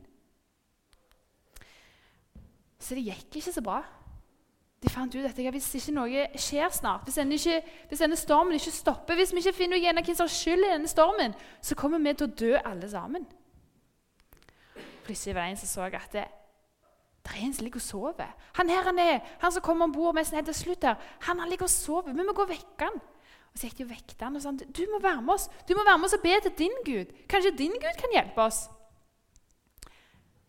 Så 2.79 2.95
det 2.95 3.05
gikk 3.05 3.37
ikke 3.37 3.53
så 3.53 3.63
bra. 3.65 3.83
De 4.83 4.93
fant 4.93 5.15
ut 5.15 5.25
at 5.25 5.39
hvis 5.41 5.75
ikke 5.75 5.95
noe 5.97 6.27
skjer 6.39 6.69
snart, 6.71 7.05
hvis 7.05 7.17
denne, 7.19 7.35
ikke, 7.35 7.63
hvis 7.89 8.03
denne, 8.05 8.17
stormen 8.17 8.55
ikke 8.55 8.71
stopper, 8.71 9.17
hvis 9.17 9.33
vi 9.33 9.41
ikke 9.43 9.57
finner 9.57 9.81
ut 9.81 10.05
hvem 10.05 10.15
som 10.15 10.29
har 10.29 10.35
skyld 10.35 10.65
i 10.65 10.73
denne 10.75 10.89
stormen, 10.89 11.35
så 11.63 11.75
kommer 11.75 11.99
vi 11.99 12.13
til 12.15 12.29
å 12.29 12.37
dø 12.39 12.53
alle 12.61 12.91
sammen. 12.91 13.27
Plutselig 15.07 15.37
var 15.37 15.47
det 15.47 15.55
en 15.55 15.61
som 15.63 15.71
så 15.71 15.87
at 15.87 16.15
det, 16.15 16.25
det 17.27 17.35
er 17.35 17.43
en 17.47 17.55
som 17.55 17.67
ligger 17.67 17.83
og 17.83 17.87
sover. 17.87 18.33
Han 18.59 18.71
her 18.71 18.89
han 18.89 18.99
er, 18.99 19.21
han 19.43 19.53
som 19.55 19.63
kommer 19.63 19.87
om 19.87 19.95
bord 19.95 20.17
han 20.17 20.27
helt 20.35 20.51
til 20.51 20.55
slutt 20.55 20.87
her, 20.87 20.97
han, 21.29 21.39
han 21.39 21.51
ligger 21.51 21.69
og 21.69 21.71
sover. 21.71 22.13
Vi 22.13 22.27
må 22.27 22.35
gå 22.35 22.43
og 22.43 22.51
vekke 22.51 22.89
han. 22.89 22.99
Og 23.53 23.61
Så 23.61 23.69
gikk 23.69 23.79
de 23.79 23.85
og 23.87 23.93
vekket 23.95 24.21
han 24.21 24.37
og 24.37 24.43
sa 24.45 24.51
du 24.53 24.83
må 24.93 24.99
være 25.01 25.23
med 25.25 25.33
oss 25.33 25.47
Du 25.65 25.73
må 25.73 25.85
være 25.87 25.97
med 25.99 26.11
oss 26.11 26.17
og 26.19 26.25
be 26.27 26.35
til 26.45 26.53
din 26.59 26.75
Gud. 26.85 27.15
Kanskje 27.31 27.55
din 27.57 27.73
Gud 27.73 27.95
kan 27.97 28.13
hjelpe 28.13 28.43
oss? 28.43 28.67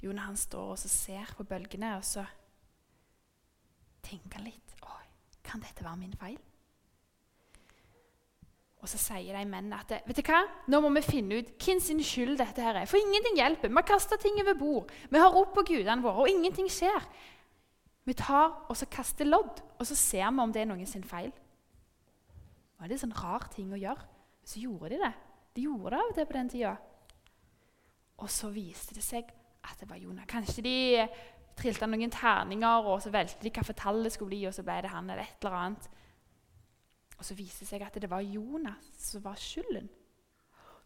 Jonah 0.03 0.27
han 0.27 0.37
står 0.37 0.73
og 0.73 0.79
ser 0.79 1.31
på 1.37 1.43
bølgene, 1.43 1.95
og 1.97 2.03
så 2.05 2.25
tenker 4.03 4.37
han 4.37 4.49
litt 4.49 4.75
Oi, 4.83 5.07
Kan 5.43 5.63
dette 5.63 5.85
være 5.85 5.97
min 5.97 6.13
feil? 6.19 6.37
Og 8.87 8.91
så 8.93 9.01
sier 9.01 9.35
de 9.35 9.43
mennene 9.43 9.75
at 9.75 9.89
vet 10.07 10.15
du 10.15 10.29
hva? 10.29 10.45
nå 10.71 10.79
må 10.79 10.93
vi 10.95 11.01
finne 11.03 11.41
ut 11.41 11.49
hvem 11.59 11.79
sin 11.83 11.99
skyld 11.99 12.37
dette 12.39 12.63
her 12.63 12.77
er. 12.79 12.85
For 12.87 12.95
ingenting 12.95 13.35
hjelper. 13.35 13.67
Vi 13.67 13.75
har 13.75 13.83
kasta 13.83 14.15
ting 14.15 14.39
over 14.39 14.55
bord. 14.55 14.93
Vi 15.11 15.19
har 15.19 15.33
ropt 15.33 15.51
på 15.57 15.65
gudene 15.67 15.99
våre, 16.05 16.23
og 16.23 16.31
ingenting 16.31 16.69
skjer. 16.71 17.03
Vi 18.07 18.15
tar 18.15 18.63
og 18.71 18.77
så 18.79 18.87
kaster 18.87 19.27
lodd, 19.27 19.59
og 19.75 19.83
så 19.89 19.97
ser 19.99 20.31
vi 20.31 20.39
om 20.39 20.55
det 20.55 20.63
er 20.63 20.69
noen 20.71 20.87
sin 20.87 21.03
feil. 21.03 21.33
Det 21.35 22.79
var 22.79 22.95
en 22.95 23.03
sånn 23.03 23.17
rar 23.19 23.49
ting 23.51 23.75
å 23.75 23.81
gjøre. 23.81 24.07
Så 24.47 24.63
gjorde 24.63 24.93
de 24.93 25.01
det. 25.03 25.11
De 25.57 25.67
gjorde 25.67 25.91
det 25.91 25.99
av 25.99 26.07
og 26.07 26.15
til 26.15 26.31
på 26.31 26.39
den 26.39 26.53
tida. 26.55 26.73
Og 28.23 28.31
så 28.31 28.53
viste 28.55 28.95
det 28.95 29.03
seg 29.03 29.35
at 29.67 29.83
det 29.83 29.91
var 29.91 29.99
Jonah. 29.99 30.31
Kanskje 30.31 30.63
de 30.63 30.77
trilte 31.59 31.91
noen 31.91 32.15
terninger, 32.15 32.87
og 32.87 33.03
så 33.03 33.11
valgte 33.11 33.43
de 33.43 33.51
hvilket 33.51 33.83
tall 33.83 33.99
det 34.07 34.15
skulle 34.15 34.31
bli, 34.31 34.45
og 34.47 34.55
så 34.55 34.63
ble 34.63 34.79
det 34.85 34.95
han 34.95 35.11
eller 35.11 35.27
et 35.27 35.43
eller 35.43 35.59
annet. 35.59 35.91
Og 37.17 37.25
så 37.25 37.37
viser 37.37 37.65
det 37.65 37.69
seg 37.71 37.85
at 37.85 37.97
det 38.01 38.09
var 38.09 38.21
Jonas 38.21 38.91
som 39.01 39.23
var 39.23 39.39
skylden. 39.41 39.89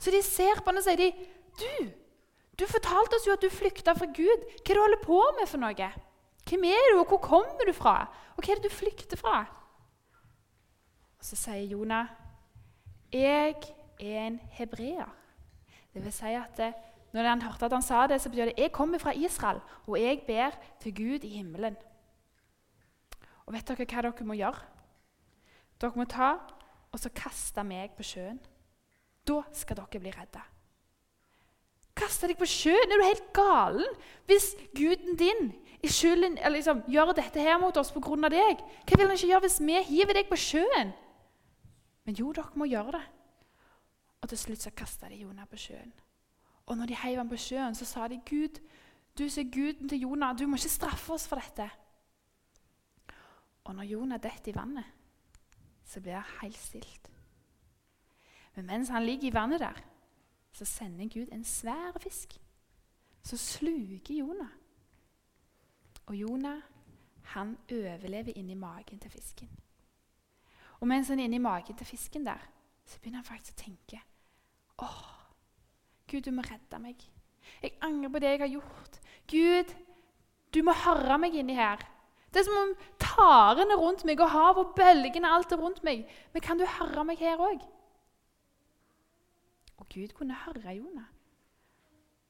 Så 0.01 0.11
de 0.11 0.21
ser 0.25 0.61
på 0.61 0.71
han 0.71 0.79
og 0.79 0.85
sier 0.85 0.97
de, 0.97 1.11
du, 1.59 1.89
du 2.59 2.65
fortalte 2.69 3.17
oss 3.19 3.27
jo 3.27 3.35
at 3.35 3.43
du 3.43 3.51
flykta 3.53 3.93
fra 3.97 4.07
Gud. 4.09 4.45
Hva 4.47 4.63
er 4.63 4.71
det 4.71 4.77
du 4.77 4.81
holder 4.81 5.03
på 5.03 5.19
med 5.37 5.49
for 5.49 5.61
noe? 5.61 5.89
Hvem 6.47 6.63
er 6.71 6.87
du, 6.91 6.99
og 7.01 7.11
hvor 7.11 7.21
kommer 7.21 7.67
du 7.67 7.73
fra? 7.75 7.95
Og 8.35 8.43
hva 8.43 8.53
er 8.53 8.61
det 8.61 8.71
du 8.71 8.73
flykter 8.73 9.19
fra? 9.19 9.43
Og 11.19 11.25
Så 11.25 11.35
sier 11.35 11.69
Jonah, 11.69 12.07
'Jeg 13.11 13.55
er 13.99 14.27
en 14.27 14.39
hebreer'. 14.57 15.11
Det 15.93 16.03
vil 16.03 16.13
si 16.13 16.25
at 16.25 16.57
det, 16.57 16.73
når 17.13 17.23
han 17.23 17.41
hørte 17.41 17.65
at 17.65 17.73
han 17.73 17.81
sa 17.81 18.07
det, 18.07 18.21
så 18.21 18.29
betyr 18.29 18.45
det 18.45 18.53
'Jeg 18.57 18.71
kommer 18.71 18.97
fra 18.97 19.11
Israel, 19.11 19.59
og 19.87 20.01
jeg 20.01 20.23
ber 20.27 20.49
til 20.79 20.95
Gud 20.95 21.23
i 21.23 21.41
himmelen'. 21.41 21.75
Og 23.45 23.53
vet 23.53 23.67
dere 23.67 23.85
hva 23.85 24.01
dere 24.01 24.25
må 24.25 24.33
gjøre? 24.33 24.80
Dere 25.81 25.97
må 25.97 26.05
ta 26.05 26.35
og 26.91 26.99
så 26.99 27.11
kaste 27.15 27.63
meg 27.65 27.95
på 27.97 28.05
sjøen. 28.05 28.39
Da 29.27 29.41
skal 29.55 29.79
dere 29.79 30.01
bli 30.01 30.11
redda. 30.13 30.43
Kaste 31.97 32.29
deg 32.29 32.39
på 32.39 32.47
sjøen? 32.49 32.91
Er 32.91 32.99
du 32.99 33.05
helt 33.05 33.31
galen? 33.35 33.99
Hvis 34.29 34.53
guden 34.75 35.17
din 35.19 35.51
skylden, 35.89 36.37
liksom, 36.53 36.83
gjør 36.91 37.13
dette 37.17 37.41
her 37.41 37.57
mot 37.61 37.77
oss 37.77 37.91
pga. 37.91 38.29
deg, 38.29 38.61
hva 38.85 38.97
vil 38.97 39.07
han 39.07 39.17
ikke 39.17 39.31
gjøre 39.31 39.45
hvis 39.47 39.59
vi 39.65 39.81
hiver 39.89 40.13
deg 40.13 40.29
på 40.29 40.37
sjøen? 40.37 40.93
Men 42.05 42.15
jo, 42.15 42.31
dere 42.33 42.53
må 42.55 42.65
gjøre 42.65 42.97
det. 42.97 43.03
Og 44.21 44.29
til 44.29 44.37
slutt 44.37 44.61
så 44.61 44.71
kasta 44.71 45.09
de 45.09 45.21
Jonah 45.23 45.47
på 45.49 45.57
sjøen. 45.57 45.91
Og 46.67 46.77
når 46.77 46.85
de 46.91 46.95
heiv 46.95 47.17
ham 47.17 47.29
på 47.29 47.37
sjøen, 47.37 47.75
så 47.75 47.85
sa 47.85 48.07
de, 48.07 48.21
'Gud, 48.25 48.61
du 49.17 49.23
er 49.23 49.51
guden 49.51 49.89
til 49.89 50.01
Jonah. 50.01 50.37
Du 50.37 50.47
må 50.47 50.55
ikke 50.55 50.69
straffe 50.69 51.13
oss 51.13 51.27
for 51.27 51.35
dette.' 51.35 51.69
Og 53.63 53.75
når 53.75 53.83
Jonah 53.83 54.19
detter 54.19 54.51
i 54.51 54.55
vannet, 54.55 54.85
så 55.91 55.99
blir 55.99 56.15
det 56.15 56.39
helt 56.41 56.57
stilt. 56.57 57.09
Men 58.55 58.65
mens 58.65 58.89
han 58.89 59.05
ligger 59.05 59.27
i 59.27 59.33
vannet 59.33 59.59
der, 59.59 59.83
så 60.51 60.65
sender 60.65 61.07
Gud 61.07 61.27
en 61.31 61.43
svær 61.43 61.97
fisk 61.99 62.39
Så 63.23 63.37
sluker 63.37 64.15
Jonah. 64.15 64.49
Og 66.05 66.15
Jonah 66.15 66.61
han 67.23 67.57
overlever 67.71 68.33
inni 68.35 68.53
magen 68.53 68.99
til 68.99 69.11
fisken. 69.11 69.49
Og 70.79 70.87
mens 70.87 71.07
han 71.07 71.19
er 71.19 71.23
inni 71.23 71.37
magen 71.37 71.77
til 71.77 71.85
fisken 71.85 72.25
der, 72.25 72.41
så 72.85 72.99
begynner 72.99 73.21
han 73.21 73.25
faktisk 73.25 73.59
å 73.59 73.63
tenke 73.63 74.01
åh, 74.81 75.03
Gud, 76.07 76.21
du 76.21 76.31
må 76.31 76.41
redde 76.41 76.79
meg. 76.81 77.03
Jeg 77.61 77.77
angrer 77.81 78.09
på 78.09 78.19
det 78.19 78.29
jeg 78.29 78.39
har 78.39 78.49
gjort. 78.51 78.99
Gud, 79.27 79.75
du 80.53 80.63
må 80.65 80.73
høre 80.73 81.17
meg 81.21 81.35
inni 81.37 81.55
her. 81.55 81.83
Det 82.31 82.39
er 82.39 82.47
som 82.47 82.57
om 82.61 82.73
tarene 82.99 83.75
rundt 83.75 84.05
meg 84.07 84.21
og 84.23 84.31
havet 84.31 84.61
og 84.63 84.75
bølgene 84.75 85.31
alt 85.35 85.51
er 85.51 85.59
rundt 85.59 85.83
meg. 85.83 86.05
Men 86.33 86.43
kan 86.43 86.59
du 86.59 86.65
høre 86.65 87.03
meg 87.05 87.19
her 87.19 87.41
òg? 87.43 87.65
Og 89.77 89.89
Gud 89.91 90.13
kunne 90.15 90.37
høre 90.45 90.77
Jonah. 90.77 91.09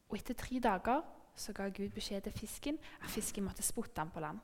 Og 0.09 0.17
etter 0.17 0.33
tre 0.33 0.59
dager 0.59 1.03
så 1.35 1.53
ga 1.53 1.69
Gud 1.69 1.93
beskjed 1.93 2.25
til 2.25 2.33
fisken 2.33 2.79
at 3.03 3.09
fisken 3.09 3.45
måtte 3.45 3.63
spotte 3.63 4.01
ham 4.01 4.11
på 4.11 4.19
land. 4.19 4.39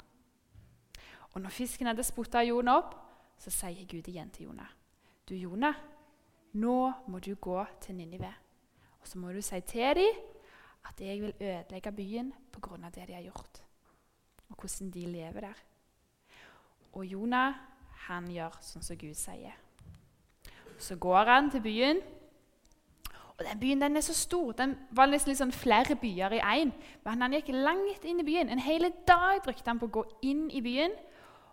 Og 1.34 1.42
når 1.42 1.50
fisken 1.50 1.88
hadde 1.88 2.06
spotta 2.06 2.42
Jonah 2.46 2.78
opp, 2.78 2.96
så 3.38 3.52
sier 3.54 3.86
Gud 3.90 4.08
igjen 4.08 4.30
til 4.34 4.48
Jonah. 4.48 4.70
Du, 5.30 5.36
Jonah, 5.36 5.76
nå 6.54 6.92
må 7.08 7.20
du 7.20 7.36
gå 7.36 7.66
til 7.82 7.96
Ninive. 7.96 8.34
Og 9.02 9.08
så 9.08 9.20
må 9.20 9.32
du 9.32 9.42
si 9.42 9.60
til 9.62 9.96
dem 10.00 10.24
at 10.88 11.02
jeg 11.02 11.22
vil 11.22 11.34
ødelegge 11.42 11.92
byen 11.92 12.34
pga. 12.52 12.90
det 12.96 13.08
de 13.08 13.14
har 13.14 13.22
gjort, 13.22 13.64
og 14.50 14.56
hvordan 14.60 14.92
de 14.92 15.06
lever 15.06 15.40
der. 15.42 15.64
Og 16.94 17.06
Jonah 17.06 17.54
han 18.08 18.30
gjør 18.32 18.56
sånn 18.64 18.86
som 18.86 18.98
Gud 19.00 19.16
sier. 19.18 19.56
Så 20.80 20.96
går 20.96 21.30
han 21.30 21.52
til 21.52 21.62
byen. 21.62 22.00
Og 23.38 23.46
den 23.46 23.60
Byen 23.60 23.82
den 23.82 23.98
er 23.98 24.02
så 24.02 24.14
stor. 24.14 24.52
Den 24.58 24.78
var 24.92 25.10
nesten 25.10 25.36
sånn 25.38 25.54
flere 25.54 25.98
byer 26.00 26.38
i 26.38 26.42
én. 26.42 26.72
Men 27.06 27.22
han 27.22 27.36
gikk 27.38 27.52
langt 27.54 28.06
inn 28.06 28.22
i 28.22 28.26
byen. 28.26 28.50
En 28.50 28.62
hel 28.62 28.90
dag 29.08 29.44
brukte 29.46 29.70
han 29.70 29.82
på 29.82 29.90
å 29.90 29.96
gå 30.00 30.06
inn 30.26 30.48
i 30.50 30.62
byen. 30.62 30.96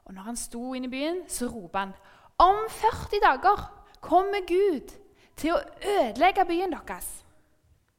Og 0.04 0.14
når 0.14 0.28
han 0.30 0.36
sto 0.36 0.74
inn 0.74 0.84
i 0.88 0.92
byen, 0.92 1.24
så 1.28 1.48
roper 1.48 1.78
han 1.78 1.96
om 2.38 2.64
40 2.68 3.20
dager 3.22 3.60
kommer 4.00 4.42
Gud 4.46 4.90
til 5.36 5.54
å 5.54 5.60
ødelegge 5.80 6.44
byen 6.48 6.72
deres 6.74 7.23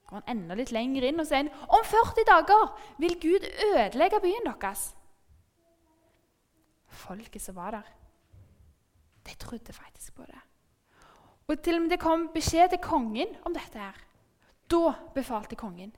går 0.06 0.22
han 0.22 0.38
enda 0.38 0.58
litt 0.58 0.74
lenger 0.76 1.08
inn 1.08 1.22
og 1.22 1.28
sier 1.30 1.50
om 1.66 1.86
40 1.86 2.28
dager 2.30 2.66
vil 3.02 3.18
Gud 3.22 3.48
ødelegge 3.72 4.22
byen 4.24 4.50
deres. 4.52 4.88
Folket 6.96 7.42
som 7.42 7.58
var 7.58 7.76
der, 7.76 7.88
de 9.26 9.34
trodde 9.42 9.74
faktisk 9.74 10.16
på 10.16 10.28
det. 10.30 10.42
Og 11.48 11.62
til 11.62 11.78
og 11.78 11.82
med 11.82 11.92
det 11.94 12.02
kom 12.02 12.30
beskjed 12.34 12.70
til 12.70 12.82
kongen 12.82 13.36
om 13.46 13.54
dette. 13.54 13.80
her. 13.80 13.98
Da 14.72 14.94
befalte 15.14 15.56
kongen. 15.56 15.96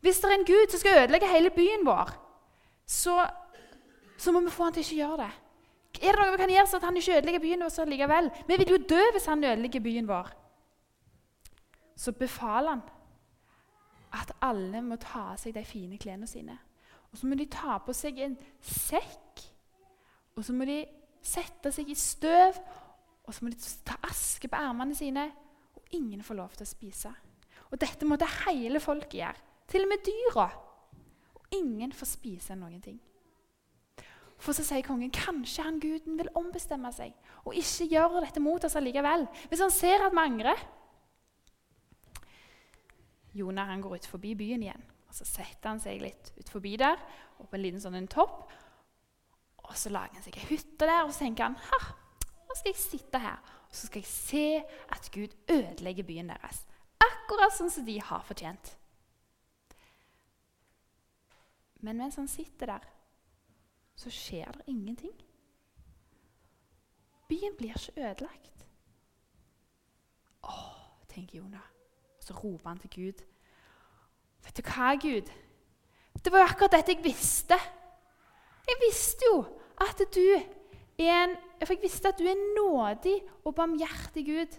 Hvis 0.00 0.20
det 0.20 0.30
er 0.30 0.34
en 0.38 0.46
gud 0.46 0.70
som 0.70 0.80
skal 0.80 1.02
ødelegge 1.02 1.28
hele 1.28 1.50
byen 1.50 1.84
vår, 1.86 2.10
så, 2.86 3.26
så 4.16 4.32
må 4.32 4.40
vi 4.40 4.50
få 4.50 4.64
han 4.64 4.72
til 4.72 4.80
ikke 4.80 4.94
å 4.94 5.02
gjøre 5.02 5.24
det. 5.24 5.32
Er 5.98 6.14
det 6.14 6.20
noe 6.20 6.32
vi 6.32 6.40
kan 6.40 6.52
gjøre 6.52 6.66
så 6.70 6.78
at 6.78 6.86
han 6.86 6.96
ikke 6.96 7.16
ødelegger 7.16 7.42
byen 7.42 7.64
vår 7.66 7.90
likevel? 7.90 8.30
Vi 8.46 8.56
vil 8.56 8.70
jo 8.70 8.78
dø 8.88 9.00
hvis 9.12 9.26
han 9.26 9.44
ødelegger 9.44 9.80
byen 9.80 10.08
vår. 10.08 10.30
Så 11.96 12.12
befaler 12.12 12.70
han 12.70 12.82
at 14.14 14.32
alle 14.44 14.82
må 14.84 14.96
ta 15.00 15.32
av 15.32 15.40
seg 15.40 15.54
de 15.56 15.64
fine 15.66 15.98
klærne 16.00 16.28
sine. 16.28 16.56
Og 17.12 17.18
så 17.20 17.28
må 17.28 17.38
de 17.38 17.48
ta 17.50 17.78
på 17.82 17.94
seg 17.96 18.20
en 18.24 18.36
sekk, 18.64 19.44
og 20.36 20.44
så 20.44 20.54
må 20.54 20.66
de 20.68 20.82
sette 21.24 21.72
seg 21.74 21.88
i 21.90 21.96
støv, 21.98 22.60
og 23.26 23.34
så 23.34 23.44
må 23.44 23.52
de 23.52 23.72
ta 23.84 23.98
aske 24.08 24.48
på 24.48 24.60
armene 24.60 24.96
sine, 24.96 25.26
og 25.76 25.96
ingen 25.96 26.22
får 26.24 26.38
lov 26.38 26.54
til 26.56 26.64
å 26.64 26.70
spise. 26.70 27.12
Og 27.68 27.80
dette 27.80 28.08
måtte 28.08 28.28
hele 28.46 28.80
folket 28.80 29.20
gjøre, 29.20 29.44
til 29.68 29.84
og 29.84 29.92
med 29.92 30.06
dyra. 30.06 30.48
Og 31.36 31.58
ingen 31.58 31.92
får 31.92 32.12
spise 32.14 32.56
noen 32.56 32.80
ting. 32.84 32.96
For 34.38 34.54
så 34.54 34.62
sier 34.62 34.86
kongen 34.86 35.10
kanskje 35.12 35.64
han 35.66 35.80
guden 35.82 36.18
vil 36.20 36.30
ombestemme 36.38 36.90
seg 36.94 37.14
og 37.42 37.56
ikke 37.58 37.88
gjøre 37.90 38.22
dette 38.22 38.42
mot 38.42 38.64
oss 38.64 38.76
allikevel. 38.78 39.26
Hvis 39.50 39.62
han 39.64 39.72
ser 39.74 40.04
at 40.06 40.14
vi 40.14 40.22
angrer. 40.22 40.60
Jonah 43.36 43.68
han 43.68 43.82
går 43.84 43.98
ut 43.98 44.08
forbi 44.08 44.34
byen 44.38 44.62
igjen. 44.64 44.88
og 45.08 45.14
Så 45.14 45.26
setter 45.28 45.68
han 45.68 45.80
seg 45.82 46.02
litt 46.02 46.32
ut 46.38 46.48
forbi 46.48 46.76
der, 46.80 47.00
og 47.38 47.48
på 47.48 47.58
en 47.58 47.62
liten 47.62 47.82
sånn 47.82 47.98
en 47.98 48.10
topp. 48.10 48.48
Og 49.68 49.76
så 49.76 49.92
lager 49.92 50.16
han 50.16 50.24
seg 50.24 50.38
ei 50.40 50.48
hytte 50.54 50.86
der, 50.86 51.04
og 51.04 51.12
så 51.12 51.26
tenker 51.26 51.50
han 51.50 51.58
ha, 51.60 51.80
nå 52.48 52.56
skal 52.56 52.72
jeg 52.72 52.80
sitte 52.80 53.20
her 53.22 53.56
og 53.68 53.76
så 53.76 53.86
skal 53.86 54.00
jeg 54.00 54.06
se 54.06 54.64
at 54.88 55.10
Gud 55.12 55.34
ødelegger 55.48 56.06
byen 56.08 56.32
deres. 56.32 56.64
Akkurat 57.04 57.52
sånn 57.54 57.70
som 57.70 57.84
de 57.84 57.98
har 58.00 58.24
fortjent. 58.24 58.72
Men 61.84 62.00
mens 62.00 62.16
han 62.18 62.30
sitter 62.30 62.72
der, 62.72 62.86
så 63.98 64.10
skjer 64.10 64.56
det 64.56 64.72
ingenting. 64.72 65.12
Byen 67.28 67.56
blir 67.58 67.76
ikke 67.76 68.00
ødelagt. 68.00 68.64
Å, 70.48 70.54
tenker 71.12 71.42
Jonah. 71.42 71.66
Så 72.28 72.34
roper 72.36 72.68
han 72.68 72.80
til 72.82 72.90
Gud. 72.92 73.24
Vet 74.44 74.56
du 74.58 74.62
hva, 74.68 74.92
Gud? 75.00 75.30
Det 76.18 76.32
var 76.32 76.42
jo 76.42 76.48
akkurat 76.50 76.74
dette 76.76 76.92
jeg 76.92 77.04
visste. 77.06 77.56
Jeg 78.68 78.80
visste 78.82 79.30
jo 79.30 79.38
at 79.80 80.02
du 80.12 80.24
er 80.28 81.22
en 81.24 81.36
For 81.62 81.72
jeg 81.74 81.82
visste 81.82 82.10
at 82.12 82.18
du 82.18 82.26
er 82.28 82.38
nådig 82.54 83.16
og 83.44 83.54
barmhjertig 83.54 84.22
Gud. 84.26 84.58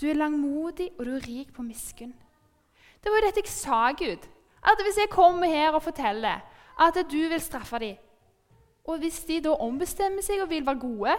Du 0.00 0.08
er 0.08 0.16
langmodig, 0.18 0.88
og 0.98 1.06
du 1.06 1.10
er 1.14 1.26
rik 1.28 1.52
på 1.54 1.62
miskunn. 1.62 2.14
Det 2.98 3.12
var 3.12 3.20
jo 3.20 3.26
dette 3.28 3.44
jeg 3.44 3.52
sa, 3.52 3.92
Gud. 3.92 4.26
At 4.64 4.82
hvis 4.82 4.98
jeg 4.98 5.12
kommer 5.12 5.46
her 5.46 5.76
og 5.76 5.84
forteller 5.84 6.42
at 6.80 6.98
du 7.10 7.20
vil 7.28 7.40
straffe 7.40 7.78
dem, 7.78 7.96
og 8.84 8.98
hvis 8.98 9.20
de 9.28 9.40
da 9.44 9.54
ombestemmer 9.62 10.24
seg 10.24 10.42
og 10.42 10.50
vil 10.50 10.66
være 10.66 10.82
gode, 10.82 11.14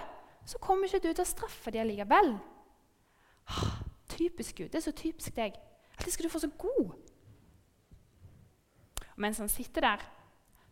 så 0.45 0.59
kommer 0.59 0.89
ikke 0.89 1.07
du 1.07 1.13
til 1.13 1.23
å 1.23 1.29
straffe 1.29 1.71
dem 1.71 1.85
allikevel. 1.85 2.33
Typisk 4.15 4.55
Gud. 4.57 4.69
Det 4.71 4.79
er 4.79 4.87
så 4.87 4.95
typisk 4.95 5.35
deg. 5.35 5.57
Det 5.99 6.13
skal 6.13 6.27
du 6.27 6.31
få 6.31 6.39
så 6.43 6.51
god. 6.59 6.95
Og 9.11 9.19
mens 9.23 9.39
han 9.43 9.51
sitter 9.51 9.83
der, 9.85 10.07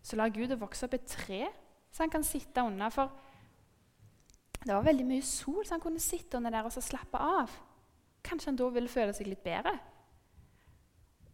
så 0.04 0.16
lar 0.20 0.32
Gud 0.36 0.50
det 0.52 0.60
vokse 0.60 0.88
opp 0.88 0.96
et 0.98 1.08
tre 1.08 1.46
så 1.94 2.04
han 2.04 2.10
kan 2.10 2.26
sitte 2.26 2.62
under. 2.62 2.90
For 2.90 3.12
det 4.64 4.74
var 4.74 4.86
veldig 4.86 5.06
mye 5.06 5.26
sol, 5.26 5.62
så 5.66 5.76
han 5.76 5.84
kunne 5.84 6.02
sitte 6.02 6.40
under 6.40 6.54
der 6.54 6.66
og 6.66 6.74
slappe 6.74 7.20
av. 7.22 7.52
Kanskje 8.24 8.50
han 8.50 8.58
da 8.58 8.70
ville 8.74 8.90
føle 8.90 9.14
seg 9.14 9.30
litt 9.30 9.44
bedre. 9.46 9.76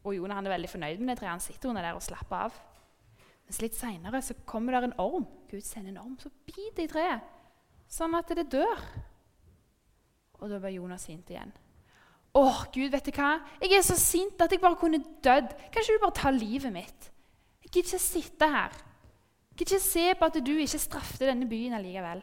Og 0.04 0.16
Jonah 0.16 0.40
han 0.40 0.48
er 0.48 0.56
veldig 0.58 0.72
fornøyd 0.72 1.00
med 1.00 1.14
det 1.14 1.20
treet. 1.22 1.32
Han 1.32 1.44
sitter 1.44 1.72
under 1.72 1.86
der 1.86 1.96
og 1.96 2.04
slapper 2.04 2.50
av. 2.50 2.60
Mens 3.48 3.62
litt 3.64 3.78
seinere 3.78 4.22
kommer 4.46 4.76
det 4.76 4.90
en 4.90 5.00
orm. 5.02 5.28
Gud 5.50 5.64
sender 5.66 5.94
en 5.94 6.04
orm 6.04 6.18
som 6.20 6.34
biter 6.46 6.84
i 6.84 6.92
treet, 6.92 7.24
sånn 7.90 8.14
at 8.18 8.30
det 8.38 8.50
dør. 8.52 8.84
Og 10.40 10.52
da 10.52 10.60
blir 10.60 10.78
Jonas 10.78 11.08
sint 11.08 11.32
igjen. 11.32 11.52
Å, 12.38 12.44
Gud, 12.74 12.92
vet 12.94 13.08
du 13.10 13.16
hva? 13.16 13.32
Jeg 13.64 13.74
er 13.74 13.86
så 13.86 13.96
sint 13.98 14.42
at 14.44 14.52
jeg 14.54 14.62
bare 14.62 14.78
kunne 14.78 15.02
dødd. 15.02 15.56
Kan 15.72 15.82
ikke 15.82 15.96
du 15.96 16.04
bare 16.04 16.18
ta 16.20 16.34
livet 16.34 16.74
mitt? 16.74 17.10
Jeg 17.64 17.72
gidder 17.72 17.96
ikke 17.96 18.04
sitte 18.04 18.50
her. 18.50 18.76
Jeg 19.50 19.58
gidder 19.62 19.80
ikke 19.80 19.88
se 19.88 20.06
på 20.20 20.30
at 20.30 20.38
du 20.46 20.54
ikke 20.58 20.84
straffet 20.86 21.26
denne 21.32 21.50
byen 21.50 21.78
allikevel. 21.80 22.22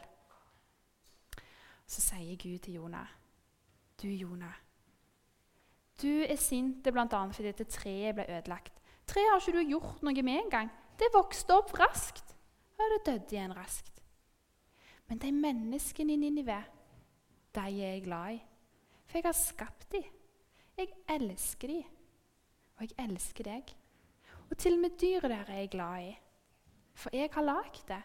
Så 1.86 2.02
sier 2.02 2.38
Gud 2.38 2.62
til 2.64 2.78
Jonah, 2.80 3.10
du 4.02 4.08
Jonah, 4.10 4.54
du 6.02 6.10
er 6.26 6.36
sint 6.36 6.82
bl.a. 6.84 7.06
fordi 7.06 7.46
dette 7.48 7.68
treet 7.70 8.16
ble 8.16 8.26
ødelagt. 8.28 8.74
Treet 9.06 9.30
har 9.30 9.40
ikke 9.40 9.54
du 9.54 9.70
gjort 9.70 10.02
noe 10.04 10.24
med 10.26 10.40
engang. 10.42 10.72
Det 10.98 11.08
vokste 11.14 11.54
opp 11.54 11.72
raskt, 11.78 12.34
og 12.76 12.92
det 12.92 13.04
døde 13.06 13.36
igjen 13.36 13.54
raskt. 13.56 14.02
Men 15.06 15.20
de 15.22 15.30
menneskene 15.32 16.16
i 16.16 16.18
Ninive, 16.20 16.58
de 17.54 17.62
er 17.62 17.94
jeg 17.94 18.04
glad 18.04 18.34
i. 18.34 18.40
For 19.06 19.18
jeg 19.18 19.28
har 19.28 19.38
skapt 19.38 19.92
dem. 19.92 20.04
Jeg 20.76 20.92
elsker 21.08 21.68
dem. 21.68 21.84
Og 22.76 22.82
jeg 22.82 23.08
elsker 23.08 23.44
deg. 23.44 23.74
Og 24.50 24.58
til 24.58 24.76
og 24.76 24.80
med 24.84 24.98
dyret 25.00 25.30
der 25.30 25.44
er 25.48 25.58
jeg 25.62 25.70
glad 25.70 26.02
i. 26.02 26.18
For 26.94 27.10
jeg 27.12 27.28
har 27.32 27.42
lagd 27.42 27.82
det. 27.88 28.02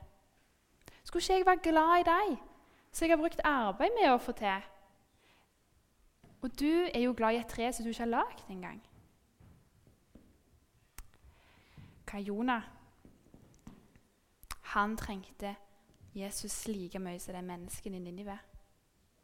Skulle 1.03 1.23
ikke 1.23 1.33
jeg 1.33 1.45
være 1.45 1.71
glad 1.71 1.99
i 1.99 2.03
deg, 2.03 2.37
så 2.91 3.05
jeg 3.05 3.11
har 3.11 3.21
brukt 3.21 3.41
arbeid 3.43 3.95
med 3.97 4.11
å 4.11 4.19
få 4.21 4.31
til? 4.37 4.67
Og 6.41 6.59
du 6.59 6.87
er 6.93 6.99
jo 6.99 7.13
glad 7.17 7.35
i 7.35 7.41
et 7.41 7.49
tre 7.49 7.67
som 7.73 7.85
du 7.85 7.89
ikke 7.91 8.03
har 8.03 8.13
lagd 8.13 8.49
engang. 8.49 8.79
Hva 12.09 12.19
Jonah? 12.19 12.63
Han 14.73 14.95
trengte 14.97 15.55
Jesus 16.15 16.67
like 16.67 16.99
mye 16.99 17.19
som 17.19 17.35
de 17.35 17.41
menneskene 17.41 17.99
i 17.99 18.03
Ninive. 18.03 18.37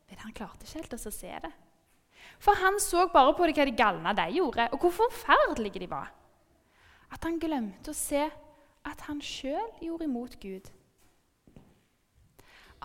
Men 0.10 0.20
han 0.24 0.36
klarte 0.36 0.64
ikke 0.64 0.80
helt 0.80 0.94
å 0.94 1.12
se 1.12 1.34
det. 1.44 1.54
For 2.40 2.58
han 2.60 2.80
så 2.84 3.08
bare 3.14 3.34
på 3.38 3.48
det 3.48 3.56
hva 3.58 3.66
de 3.68 3.76
galne 3.78 4.14
de 4.18 4.28
gjorde, 4.38 4.68
og 4.72 4.82
hvor 4.82 4.96
forferdelige 5.02 5.84
de 5.84 5.90
var. 5.92 6.12
At 7.14 7.24
han 7.24 7.40
glemte 7.40 7.94
å 7.94 7.98
se 7.98 8.26
at 8.88 9.06
han 9.08 9.22
sjøl 9.24 9.70
gjorde 9.84 10.08
imot 10.08 10.38
Gud. 10.42 10.68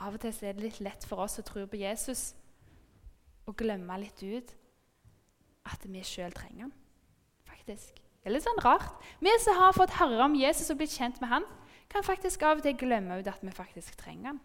Av 0.02 0.14
og 0.14 0.22
til 0.22 0.46
er 0.46 0.57
det 0.57 0.64
litt 0.64 0.81
lett 0.83 1.05
for 1.07 1.22
oss 1.22 1.37
som 1.38 1.46
tror 1.46 1.68
på 1.70 1.81
Jesus, 1.83 2.33
å 3.46 3.55
glemme 3.59 3.98
litt 4.00 4.22
ut 4.22 4.55
at 5.68 5.85
vi 5.87 6.02
sjøl 6.07 6.33
trenger 6.35 6.66
han. 6.66 6.72
Faktisk. 7.46 7.98
Det 8.22 8.31
er 8.31 8.37
litt 8.37 8.46
sånn 8.46 8.62
rart. 8.62 8.94
Vi 9.22 9.33
som 9.42 9.59
har 9.59 9.74
fått 9.76 9.98
høre 9.98 10.24
om 10.24 10.38
Jesus 10.38 10.70
og 10.70 10.78
blitt 10.81 10.94
kjent 10.94 11.18
med 11.22 11.31
han, 11.33 11.46
kan 11.92 12.07
faktisk 12.07 12.42
av 12.46 12.61
og 12.61 12.64
til 12.64 12.78
glemme 12.78 13.18
ut 13.20 13.28
at 13.28 13.42
vi 13.44 13.52
faktisk 13.52 13.98
trenger 14.00 14.33
han. 14.33 14.40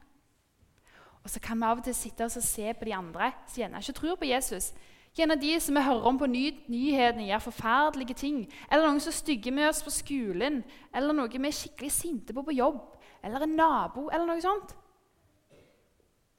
Og 1.28 1.32
så 1.32 1.42
kan 1.44 1.60
vi 1.60 1.68
av 1.68 1.82
og 1.82 1.84
til 1.84 1.96
sitte 1.96 2.24
og 2.24 2.32
se 2.32 2.70
på 2.72 2.86
de 2.88 2.94
andre 2.96 3.34
som 3.50 3.60
gjerne 3.60 3.80
ikke 3.84 3.94
tror 3.98 4.16
på 4.16 4.28
Jesus. 4.30 4.70
Gjerne 5.18 5.36
de 5.42 5.50
som 5.60 5.76
vi 5.76 5.82
hører 5.84 6.06
om 6.08 6.20
på 6.22 6.30
ny 6.32 6.44
nyhetene, 6.72 7.26
gjør 7.28 7.42
forferdelige 7.50 8.16
ting. 8.16 8.38
Eller 8.72 8.86
noen 8.88 9.02
som 9.04 9.12
stygger 9.12 9.52
med 9.52 9.68
oss 9.68 9.82
på 9.84 9.92
skolen. 9.92 10.62
Eller 10.96 11.18
noe 11.18 11.28
vi 11.28 11.42
er 11.50 11.58
skikkelig 11.58 11.90
sinte 11.92 12.36
på 12.38 12.46
på 12.48 12.56
jobb. 12.56 12.80
Eller 13.20 13.44
en 13.44 13.58
nabo, 13.60 14.06
eller 14.08 14.24
noe 14.30 14.44
sånt. 14.46 14.72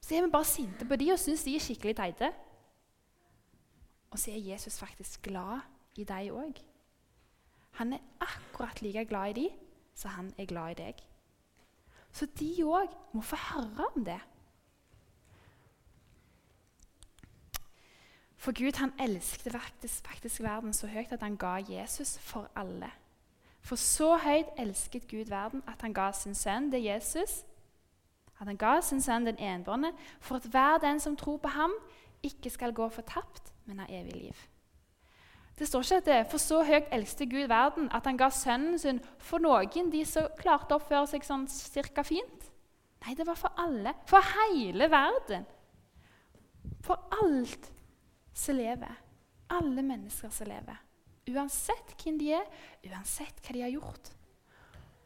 Så 0.01 0.17
er 0.17 0.25
vi 0.25 0.33
bare 0.33 0.49
sinte 0.49 0.89
på 0.89 0.97
de 0.97 1.11
og 1.13 1.21
syns 1.21 1.45
de 1.45 1.59
er 1.59 1.67
skikkelig 1.67 1.97
teite. 2.01 2.33
Og 4.09 4.17
så 4.17 4.33
er 4.33 4.41
Jesus 4.55 4.81
faktisk 4.81 5.29
glad 5.29 5.69
i 6.01 6.09
deg 6.09 6.33
òg. 6.33 6.65
Han 7.83 7.93
er 7.93 8.09
akkurat 8.25 8.81
like 8.81 9.05
glad 9.05 9.37
i 9.37 9.39
de 9.43 9.47
som 9.93 10.17
han 10.17 10.33
er 10.39 10.49
glad 10.49 10.79
i 10.79 10.81
deg. 10.81 11.07
Så 12.09 12.33
de 12.41 12.51
òg 12.65 12.97
må 13.13 13.21
få 13.21 13.37
høre 13.51 13.93
om 13.93 14.09
det. 14.09 14.21
For 18.39 18.55
Gud 18.55 18.79
han 18.79 18.93
elsket 19.03 19.53
faktisk, 19.53 20.07
faktisk, 20.07 20.43
verden 20.43 20.73
så 20.73 20.87
høyt 20.87 21.13
at 21.13 21.23
han 21.23 21.37
ga 21.37 21.57
Jesus 21.69 22.19
for 22.23 22.47
alle. 22.57 22.91
For 23.61 23.77
så 23.77 24.15
høyt 24.23 24.53
elsket 24.59 25.09
Gud 25.11 25.29
verden 25.29 25.63
at 25.67 25.83
han 25.83 25.95
ga 25.95 26.13
sin 26.15 26.35
sønn, 26.39 26.71
det 26.73 26.85
Jesus, 26.85 27.43
at 28.39 28.47
han 28.47 28.57
ga 28.57 28.77
sin 28.81 29.03
sønn 29.03 29.27
den 29.27 29.41
enbårne, 29.43 29.91
for 30.21 30.39
at 30.39 30.47
hver 30.47 30.79
den 30.79 31.01
som 31.01 31.17
tror 31.17 31.41
på 31.43 31.51
ham, 31.51 31.75
ikke 32.23 32.51
skal 32.51 32.73
gå 32.75 32.89
fortapt, 32.89 33.53
men 33.67 33.83
ha 33.83 33.87
evig 33.91 34.15
liv. 34.15 34.47
Det 35.59 35.67
står 35.67 35.83
ikke 35.83 35.97
at 35.97 36.07
det, 36.07 36.19
for 36.31 36.39
så 36.39 36.61
høyt 36.63 36.93
elsket 36.95 37.31
Gud 37.31 37.49
verden 37.51 37.89
at 37.95 38.07
han 38.07 38.19
ga 38.19 38.31
sønnen 38.31 38.79
sin 38.79 39.01
for 39.19 39.43
noen, 39.43 39.91
de 39.91 40.05
som 40.07 40.31
klarte 40.39 40.75
å 40.75 40.79
oppføre 40.79 41.09
seg 41.11 41.27
sånn 41.27 41.49
cirka 41.51 42.05
fint. 42.07 42.47
Nei, 43.03 43.17
det 43.19 43.27
var 43.27 43.39
for 43.39 43.59
alle. 43.59 43.95
For 44.07 44.23
hele 44.23 44.87
verden. 44.91 45.47
For 46.87 47.11
alt 47.23 47.73
som 48.39 48.57
lever. 48.59 48.95
Alle 49.51 49.83
mennesker 49.83 50.31
som 50.31 50.49
lever. 50.49 50.79
Uansett 51.29 51.93
hvem 52.01 52.19
de 52.21 52.33
er, 52.39 52.47
uansett 52.89 53.43
hva 53.43 53.55
de 53.57 53.65
har 53.65 53.75
gjort. 53.75 54.13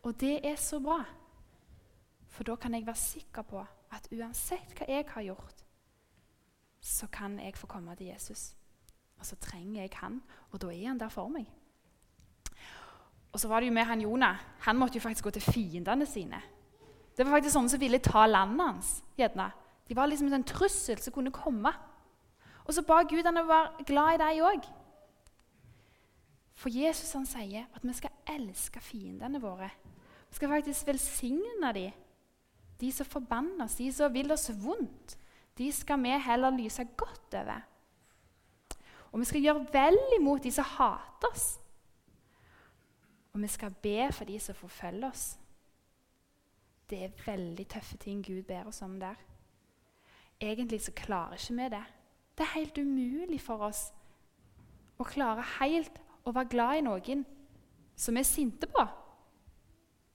Og 0.02 0.14
det 0.20 0.40
er 0.46 0.58
så 0.58 0.80
bra, 0.82 1.00
for 2.32 2.46
da 2.46 2.56
kan 2.58 2.74
jeg 2.74 2.86
være 2.86 2.98
sikker 2.98 3.46
på 3.46 3.62
at 3.92 4.08
uansett 4.12 4.74
hva 4.78 4.88
jeg 4.88 5.06
har 5.14 5.26
gjort, 5.30 5.64
så 6.82 7.06
kan 7.12 7.38
jeg 7.38 7.56
få 7.58 7.68
komme 7.70 7.94
til 7.96 8.10
Jesus. 8.10 8.52
Og 9.18 9.26
så 9.26 9.36
trenger 9.38 9.84
jeg 9.84 9.92
han, 10.00 10.22
og 10.50 10.62
da 10.62 10.72
er 10.72 10.88
han 10.88 10.98
der 10.98 11.12
for 11.12 11.30
meg. 11.30 11.46
Og 13.32 13.40
så 13.40 13.48
var 13.48 13.62
det 13.62 13.70
jo 13.70 13.76
med 13.76 13.86
han 13.88 14.02
Jonah. 14.02 14.40
Han 14.66 14.76
måtte 14.76 14.98
jo 14.98 15.04
faktisk 15.04 15.24
gå 15.24 15.30
til 15.30 15.46
fiendene 15.46 16.06
sine. 16.06 16.40
Det 17.16 17.24
var 17.24 17.38
faktisk 17.38 17.54
sånne 17.54 17.72
som 17.72 17.80
ville 17.80 18.00
ta 18.02 18.26
landet 18.26 18.66
hans. 18.66 18.90
Gjerne. 19.16 19.46
De 19.88 19.96
var 19.96 20.10
liksom 20.10 20.32
en 20.32 20.44
trussel 20.44 21.00
som 21.00 21.14
kunne 21.14 21.32
komme. 21.32 21.72
Og 22.64 22.74
så 22.74 22.84
ba 22.86 23.02
Gud 23.02 23.26
han 23.26 23.40
å 23.40 23.48
være 23.48 23.86
glad 23.88 24.14
i 24.14 24.20
deg 24.22 24.42
òg. 24.46 24.68
For 26.62 26.70
Jesus 26.70 27.10
han 27.16 27.26
sier 27.26 27.66
at 27.74 27.82
vi 27.82 27.94
skal 27.96 28.14
elske 28.30 28.80
fiendene 28.84 29.40
våre. 29.42 29.70
Vi 30.30 30.38
skal 30.38 30.52
faktisk 30.52 30.86
velsigne 30.86 31.72
dem. 31.74 31.98
De 32.80 32.90
som 32.92 33.06
forbanner 33.06 33.64
oss, 33.64 33.78
de 33.78 33.90
som 33.94 34.14
vil 34.14 34.32
oss 34.34 34.50
vondt. 34.62 35.16
De 35.58 35.68
skal 35.72 36.00
vi 36.02 36.14
heller 36.24 36.54
lyse 36.54 36.84
godt 36.96 37.34
over. 37.38 37.60
Og 39.12 39.20
vi 39.20 39.28
skal 39.28 39.44
gjøre 39.44 39.66
vel 39.72 39.98
imot 40.16 40.42
de 40.42 40.52
som 40.54 40.64
hater 40.64 41.28
oss. 41.28 41.46
Og 43.32 43.42
vi 43.42 43.48
skal 43.48 43.74
be 43.82 44.08
for 44.12 44.28
de 44.28 44.38
som 44.40 44.56
forfølger 44.56 45.08
oss. 45.08 45.26
Det 46.90 47.04
er 47.04 47.24
veldig 47.26 47.66
tøffe 47.68 47.96
ting 47.96 48.24
Gud 48.24 48.42
ber 48.48 48.68
oss 48.68 48.82
om 48.82 48.98
der. 49.00 49.16
Egentlig 50.40 50.80
så 50.82 50.92
klarer 50.92 51.38
ikke 51.38 51.54
vi 51.56 51.68
det. 51.76 51.84
Det 52.38 52.46
er 52.46 52.56
helt 52.56 52.78
umulig 52.78 53.40
for 53.44 53.68
oss 53.68 53.90
å 55.00 55.06
klare 55.06 55.44
helt 55.58 55.98
å 56.24 56.32
være 56.32 56.52
glad 56.52 56.78
i 56.78 56.84
noen 56.86 57.24
som 57.98 58.14
vi 58.16 58.22
er 58.22 58.28
sinte 58.28 58.68
på. 58.70 58.84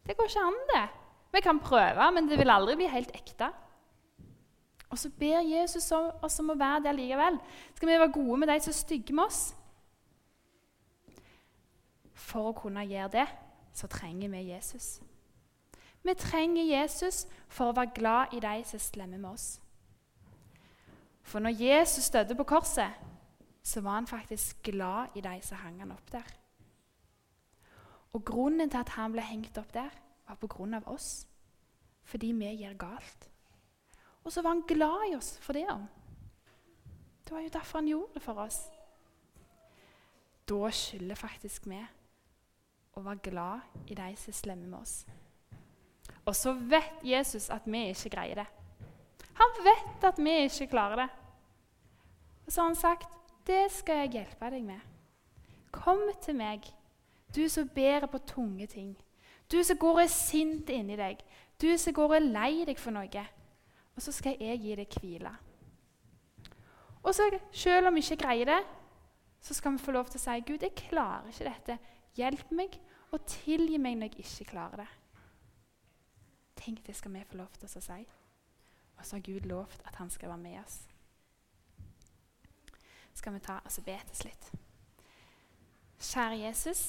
Det 0.08 0.15
går 0.15 0.30
ikke 0.30 0.45
an, 0.47 0.60
det. 0.71 0.84
Vi 1.36 1.41
kan 1.43 1.60
prøve, 1.60 2.12
men 2.15 2.30
det 2.30 2.39
vil 2.39 2.51
aldri 2.51 2.77
bli 2.80 2.88
helt 2.89 3.12
ekte. 3.15 3.51
Og 4.88 4.99
så 4.99 5.12
ber 5.19 5.43
Jesus 5.43 5.91
oss 5.91 6.39
om 6.39 6.53
å 6.53 6.60
være 6.60 6.86
der 6.88 6.95
likevel. 6.95 7.38
Skal 7.75 7.89
vi 7.89 7.99
være 7.99 8.13
gode 8.15 8.39
med 8.39 8.49
de 8.53 8.60
som 8.63 8.71
er 8.71 8.77
stygge 8.77 9.15
med 9.15 9.27
oss? 9.27 9.41
For 12.17 12.49
å 12.49 12.56
kunne 12.56 12.86
gjøre 12.88 13.12
det, 13.19 13.27
så 13.75 13.89
trenger 13.91 14.32
vi 14.32 14.47
Jesus. 14.47 14.97
Vi 16.08 16.15
trenger 16.15 16.63
Jesus 16.63 17.25
for 17.51 17.69
å 17.69 17.75
være 17.75 17.93
glad 17.97 18.34
i 18.34 18.39
de 18.41 18.56
som 18.63 18.80
er 18.80 18.86
slemme 18.86 19.19
med 19.19 19.30
oss. 19.34 19.47
For 21.27 21.43
når 21.43 21.59
Jesus 21.59 22.09
døde 22.09 22.35
på 22.35 22.43
korset, 22.47 22.91
så 23.63 23.81
var 23.81 23.99
han 23.99 24.07
faktisk 24.07 24.61
glad 24.63 25.15
i 25.15 25.21
de 25.21 25.39
som 25.43 25.59
hang 25.59 25.79
han 25.79 25.91
opp 25.91 26.11
der. 26.11 26.27
Og 28.15 28.23
grunnen 28.25 28.69
til 28.69 28.79
at 28.79 28.93
han 28.95 29.11
ble 29.11 29.25
hengt 29.27 29.57
opp 29.59 29.73
der, 29.73 29.91
var 30.27 30.39
på 30.39 30.47
grunn 30.47 30.73
av 30.73 30.87
oss. 30.87 31.27
Fordi 32.07 32.31
vi 32.31 32.53
gjør 32.61 32.77
galt. 32.79 33.27
Og 34.23 34.31
så 34.31 34.41
var 34.41 34.55
han 34.55 34.63
glad 34.67 35.11
i 35.11 35.15
oss 35.15 35.35
for 35.43 35.53
det. 35.53 35.67
Det 37.23 37.35
var 37.35 37.43
jo 37.43 37.51
derfor 37.53 37.79
han 37.79 37.87
gjorde 37.87 38.13
det 38.13 38.23
for 38.23 38.39
oss. 38.39 38.61
Da 40.47 40.71
skylder 40.71 41.19
faktisk 41.19 41.67
vi 41.67 41.81
å 42.95 43.03
være 43.03 43.19
glad 43.27 43.83
i 43.91 43.95
de 43.99 44.13
som 44.15 44.31
er 44.31 44.39
slemme 44.39 44.69
med 44.71 44.79
oss. 44.79 45.01
Og 46.23 46.35
så 46.35 46.55
vet 46.55 47.03
Jesus 47.03 47.49
at 47.51 47.67
vi 47.67 47.83
ikke 47.91 48.15
greier 48.15 48.43
det. 48.43 48.47
Han 49.38 49.58
vet 49.65 50.04
at 50.08 50.19
vi 50.21 50.36
ikke 50.45 50.71
klarer 50.71 51.04
det. 51.04 51.10
Og 52.45 52.52
så 52.52 52.62
har 52.62 52.67
han 52.67 52.76
sagt, 52.76 53.10
'Det 53.45 53.71
skal 53.71 53.95
jeg 53.95 54.12
hjelpe 54.12 54.50
deg 54.50 54.63
med.' 54.63 54.82
Kom 55.71 56.00
til 56.21 56.36
meg, 56.36 56.63
du 57.36 57.50
som 57.50 57.69
bærer 57.69 58.06
på 58.08 58.17
tunge 58.17 58.67
ting. 58.67 58.97
Du 59.52 59.63
som 59.63 59.78
går 59.78 59.93
og 59.93 60.02
er 60.02 60.08
sint 60.08 60.69
inni 60.69 60.95
deg. 60.95 61.17
Du 61.62 61.78
som 61.78 61.93
går 61.93 62.04
og 62.04 62.15
er 62.15 62.19
lei 62.19 62.65
deg 62.65 62.80
for 62.80 62.91
noe. 62.91 63.28
Og 63.95 64.02
så 64.02 64.12
skal 64.12 64.38
jeg 64.39 64.60
gi 64.60 64.76
deg 64.76 64.88
hvile. 65.00 65.32
Og 67.04 67.15
så, 67.15 67.39
selv 67.52 67.88
om 67.88 67.95
vi 67.95 68.00
ikke 68.00 68.23
greier 68.26 68.45
det, 68.45 68.63
så 69.41 69.54
skal 69.54 69.71
vi 69.71 69.78
få 69.78 69.91
lov 69.91 70.06
til 70.06 70.19
å 70.19 70.23
si, 70.23 70.39
'Gud, 70.39 70.62
jeg 70.62 70.76
klarer 70.76 71.28
ikke 71.28 71.50
dette. 71.50 71.80
Hjelp 72.15 72.52
meg, 72.52 72.80
og 73.12 73.26
tilgi 73.26 73.78
meg 73.78 73.97
når 73.97 74.04
jeg 74.04 74.26
ikke 74.26 74.52
klarer 74.52 74.78
det.' 74.78 74.93
Tenk, 76.56 76.88
det 76.88 76.95
skal 76.95 77.13
vi 77.13 77.23
få 77.23 77.38
lov 77.38 77.54
til 77.60 77.67
å 77.67 77.82
si. 77.82 78.06
Og 78.97 79.05
så 79.05 79.15
har 79.15 79.25
Gud 79.25 79.49
lovt 79.49 79.81
at 79.86 79.95
han 79.95 80.10
skal 80.10 80.29
være 80.29 80.38
med 80.38 80.60
oss. 80.60 80.79
Skal 83.13 83.33
vi 83.33 83.39
ta 83.39 83.60
oss 83.65 83.79
og 83.81 83.86
be 83.86 83.97
til 84.10 84.15
slutt. 84.23 84.49
Kjære 85.97 86.39
Jesus, 86.43 86.81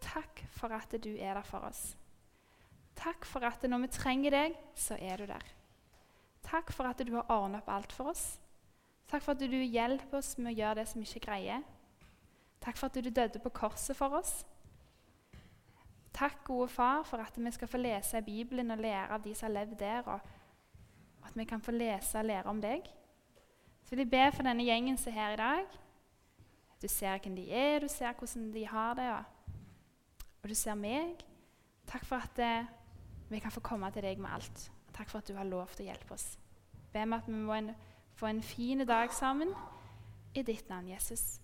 takk 0.00 0.44
for 0.56 0.72
at 0.72 0.94
du 1.04 1.10
er 1.16 1.36
der 1.36 1.44
for 1.44 1.68
oss. 1.68 1.96
Takk 2.96 3.26
for 3.28 3.44
at 3.46 3.62
når 3.68 3.84
vi 3.84 3.94
trenger 3.94 4.34
deg, 4.34 4.56
så 4.74 4.96
er 5.00 5.20
du 5.20 5.26
der. 5.28 5.44
Takk 6.42 6.72
for 6.72 6.88
at 6.88 7.00
du 7.04 7.12
har 7.14 7.28
ordnet 7.28 7.60
opp 7.60 7.68
alt 7.68 7.92
for 7.92 8.10
oss. 8.10 8.38
Takk 9.08 9.22
for 9.24 9.36
at 9.36 9.44
du 9.44 9.56
hjelper 9.56 10.18
oss 10.18 10.34
med 10.38 10.52
å 10.52 10.56
gjøre 10.56 10.80
det 10.80 10.86
som 10.90 11.04
ikke 11.04 11.26
greier. 11.28 11.66
Takk 12.64 12.80
for 12.80 12.88
at 12.88 12.96
du 13.04 13.10
døde 13.10 13.40
på 13.44 13.52
korset 13.54 13.96
for 13.96 14.16
oss. 14.18 14.40
Takk, 16.18 16.40
gode 16.44 16.68
far, 16.72 17.04
for 17.06 17.22
at 17.22 17.36
vi 17.38 17.50
skal 17.54 17.70
få 17.70 17.78
lese 17.78 18.22
Bibelen 18.26 18.72
og 18.74 18.80
lære 18.82 19.14
av 19.14 19.22
de 19.22 19.34
som 19.36 19.46
har 19.46 19.60
levd 19.60 19.78
der, 19.78 20.08
og 20.10 20.20
at 21.28 21.36
vi 21.36 21.44
kan 21.44 21.60
få 21.60 21.74
lese 21.76 22.18
og 22.18 22.24
lære 22.28 22.50
om 22.50 22.60
deg. 22.62 22.86
Så 23.84 23.94
vil 23.94 24.04
jeg 24.04 24.10
be 24.10 24.24
for 24.36 24.44
denne 24.44 24.64
gjengen 24.66 24.98
som 25.00 25.12
er 25.12 25.16
her 25.16 25.36
i 25.36 25.40
dag. 25.40 25.78
Du 26.82 26.88
ser 26.88 27.18
hvem 27.18 27.36
de 27.36 27.46
er, 27.50 27.80
du 27.80 27.88
ser 27.88 28.12
hvordan 28.12 28.52
de 28.52 28.66
har 28.66 28.94
det, 28.94 29.08
og 30.42 30.48
du 30.48 30.54
ser 30.54 30.74
meg. 30.78 31.24
Takk 31.88 32.04
for 32.04 32.22
at 32.22 32.38
eh, 32.38 32.68
vi 33.28 33.40
kan 33.42 33.50
få 33.50 33.60
komme 33.64 33.90
til 33.90 34.04
deg 34.04 34.20
med 34.20 34.30
alt. 34.30 34.68
Takk 34.94 35.10
for 35.10 35.18
at 35.18 35.28
du 35.28 35.34
har 35.36 35.48
lov 35.48 35.72
til 35.74 35.86
å 35.86 35.90
hjelpe 35.90 36.14
oss. 36.14 36.36
Be 36.92 37.04
meg 37.06 37.22
at 37.22 37.28
vi 37.28 37.40
må 37.40 37.56
en, 37.56 37.72
få 38.16 38.30
en 38.30 38.42
fin 38.42 38.84
dag 38.86 39.12
sammen. 39.12 39.52
I 40.34 40.44
ditt 40.44 40.68
navn, 40.68 40.88
Jesus. 40.92 41.40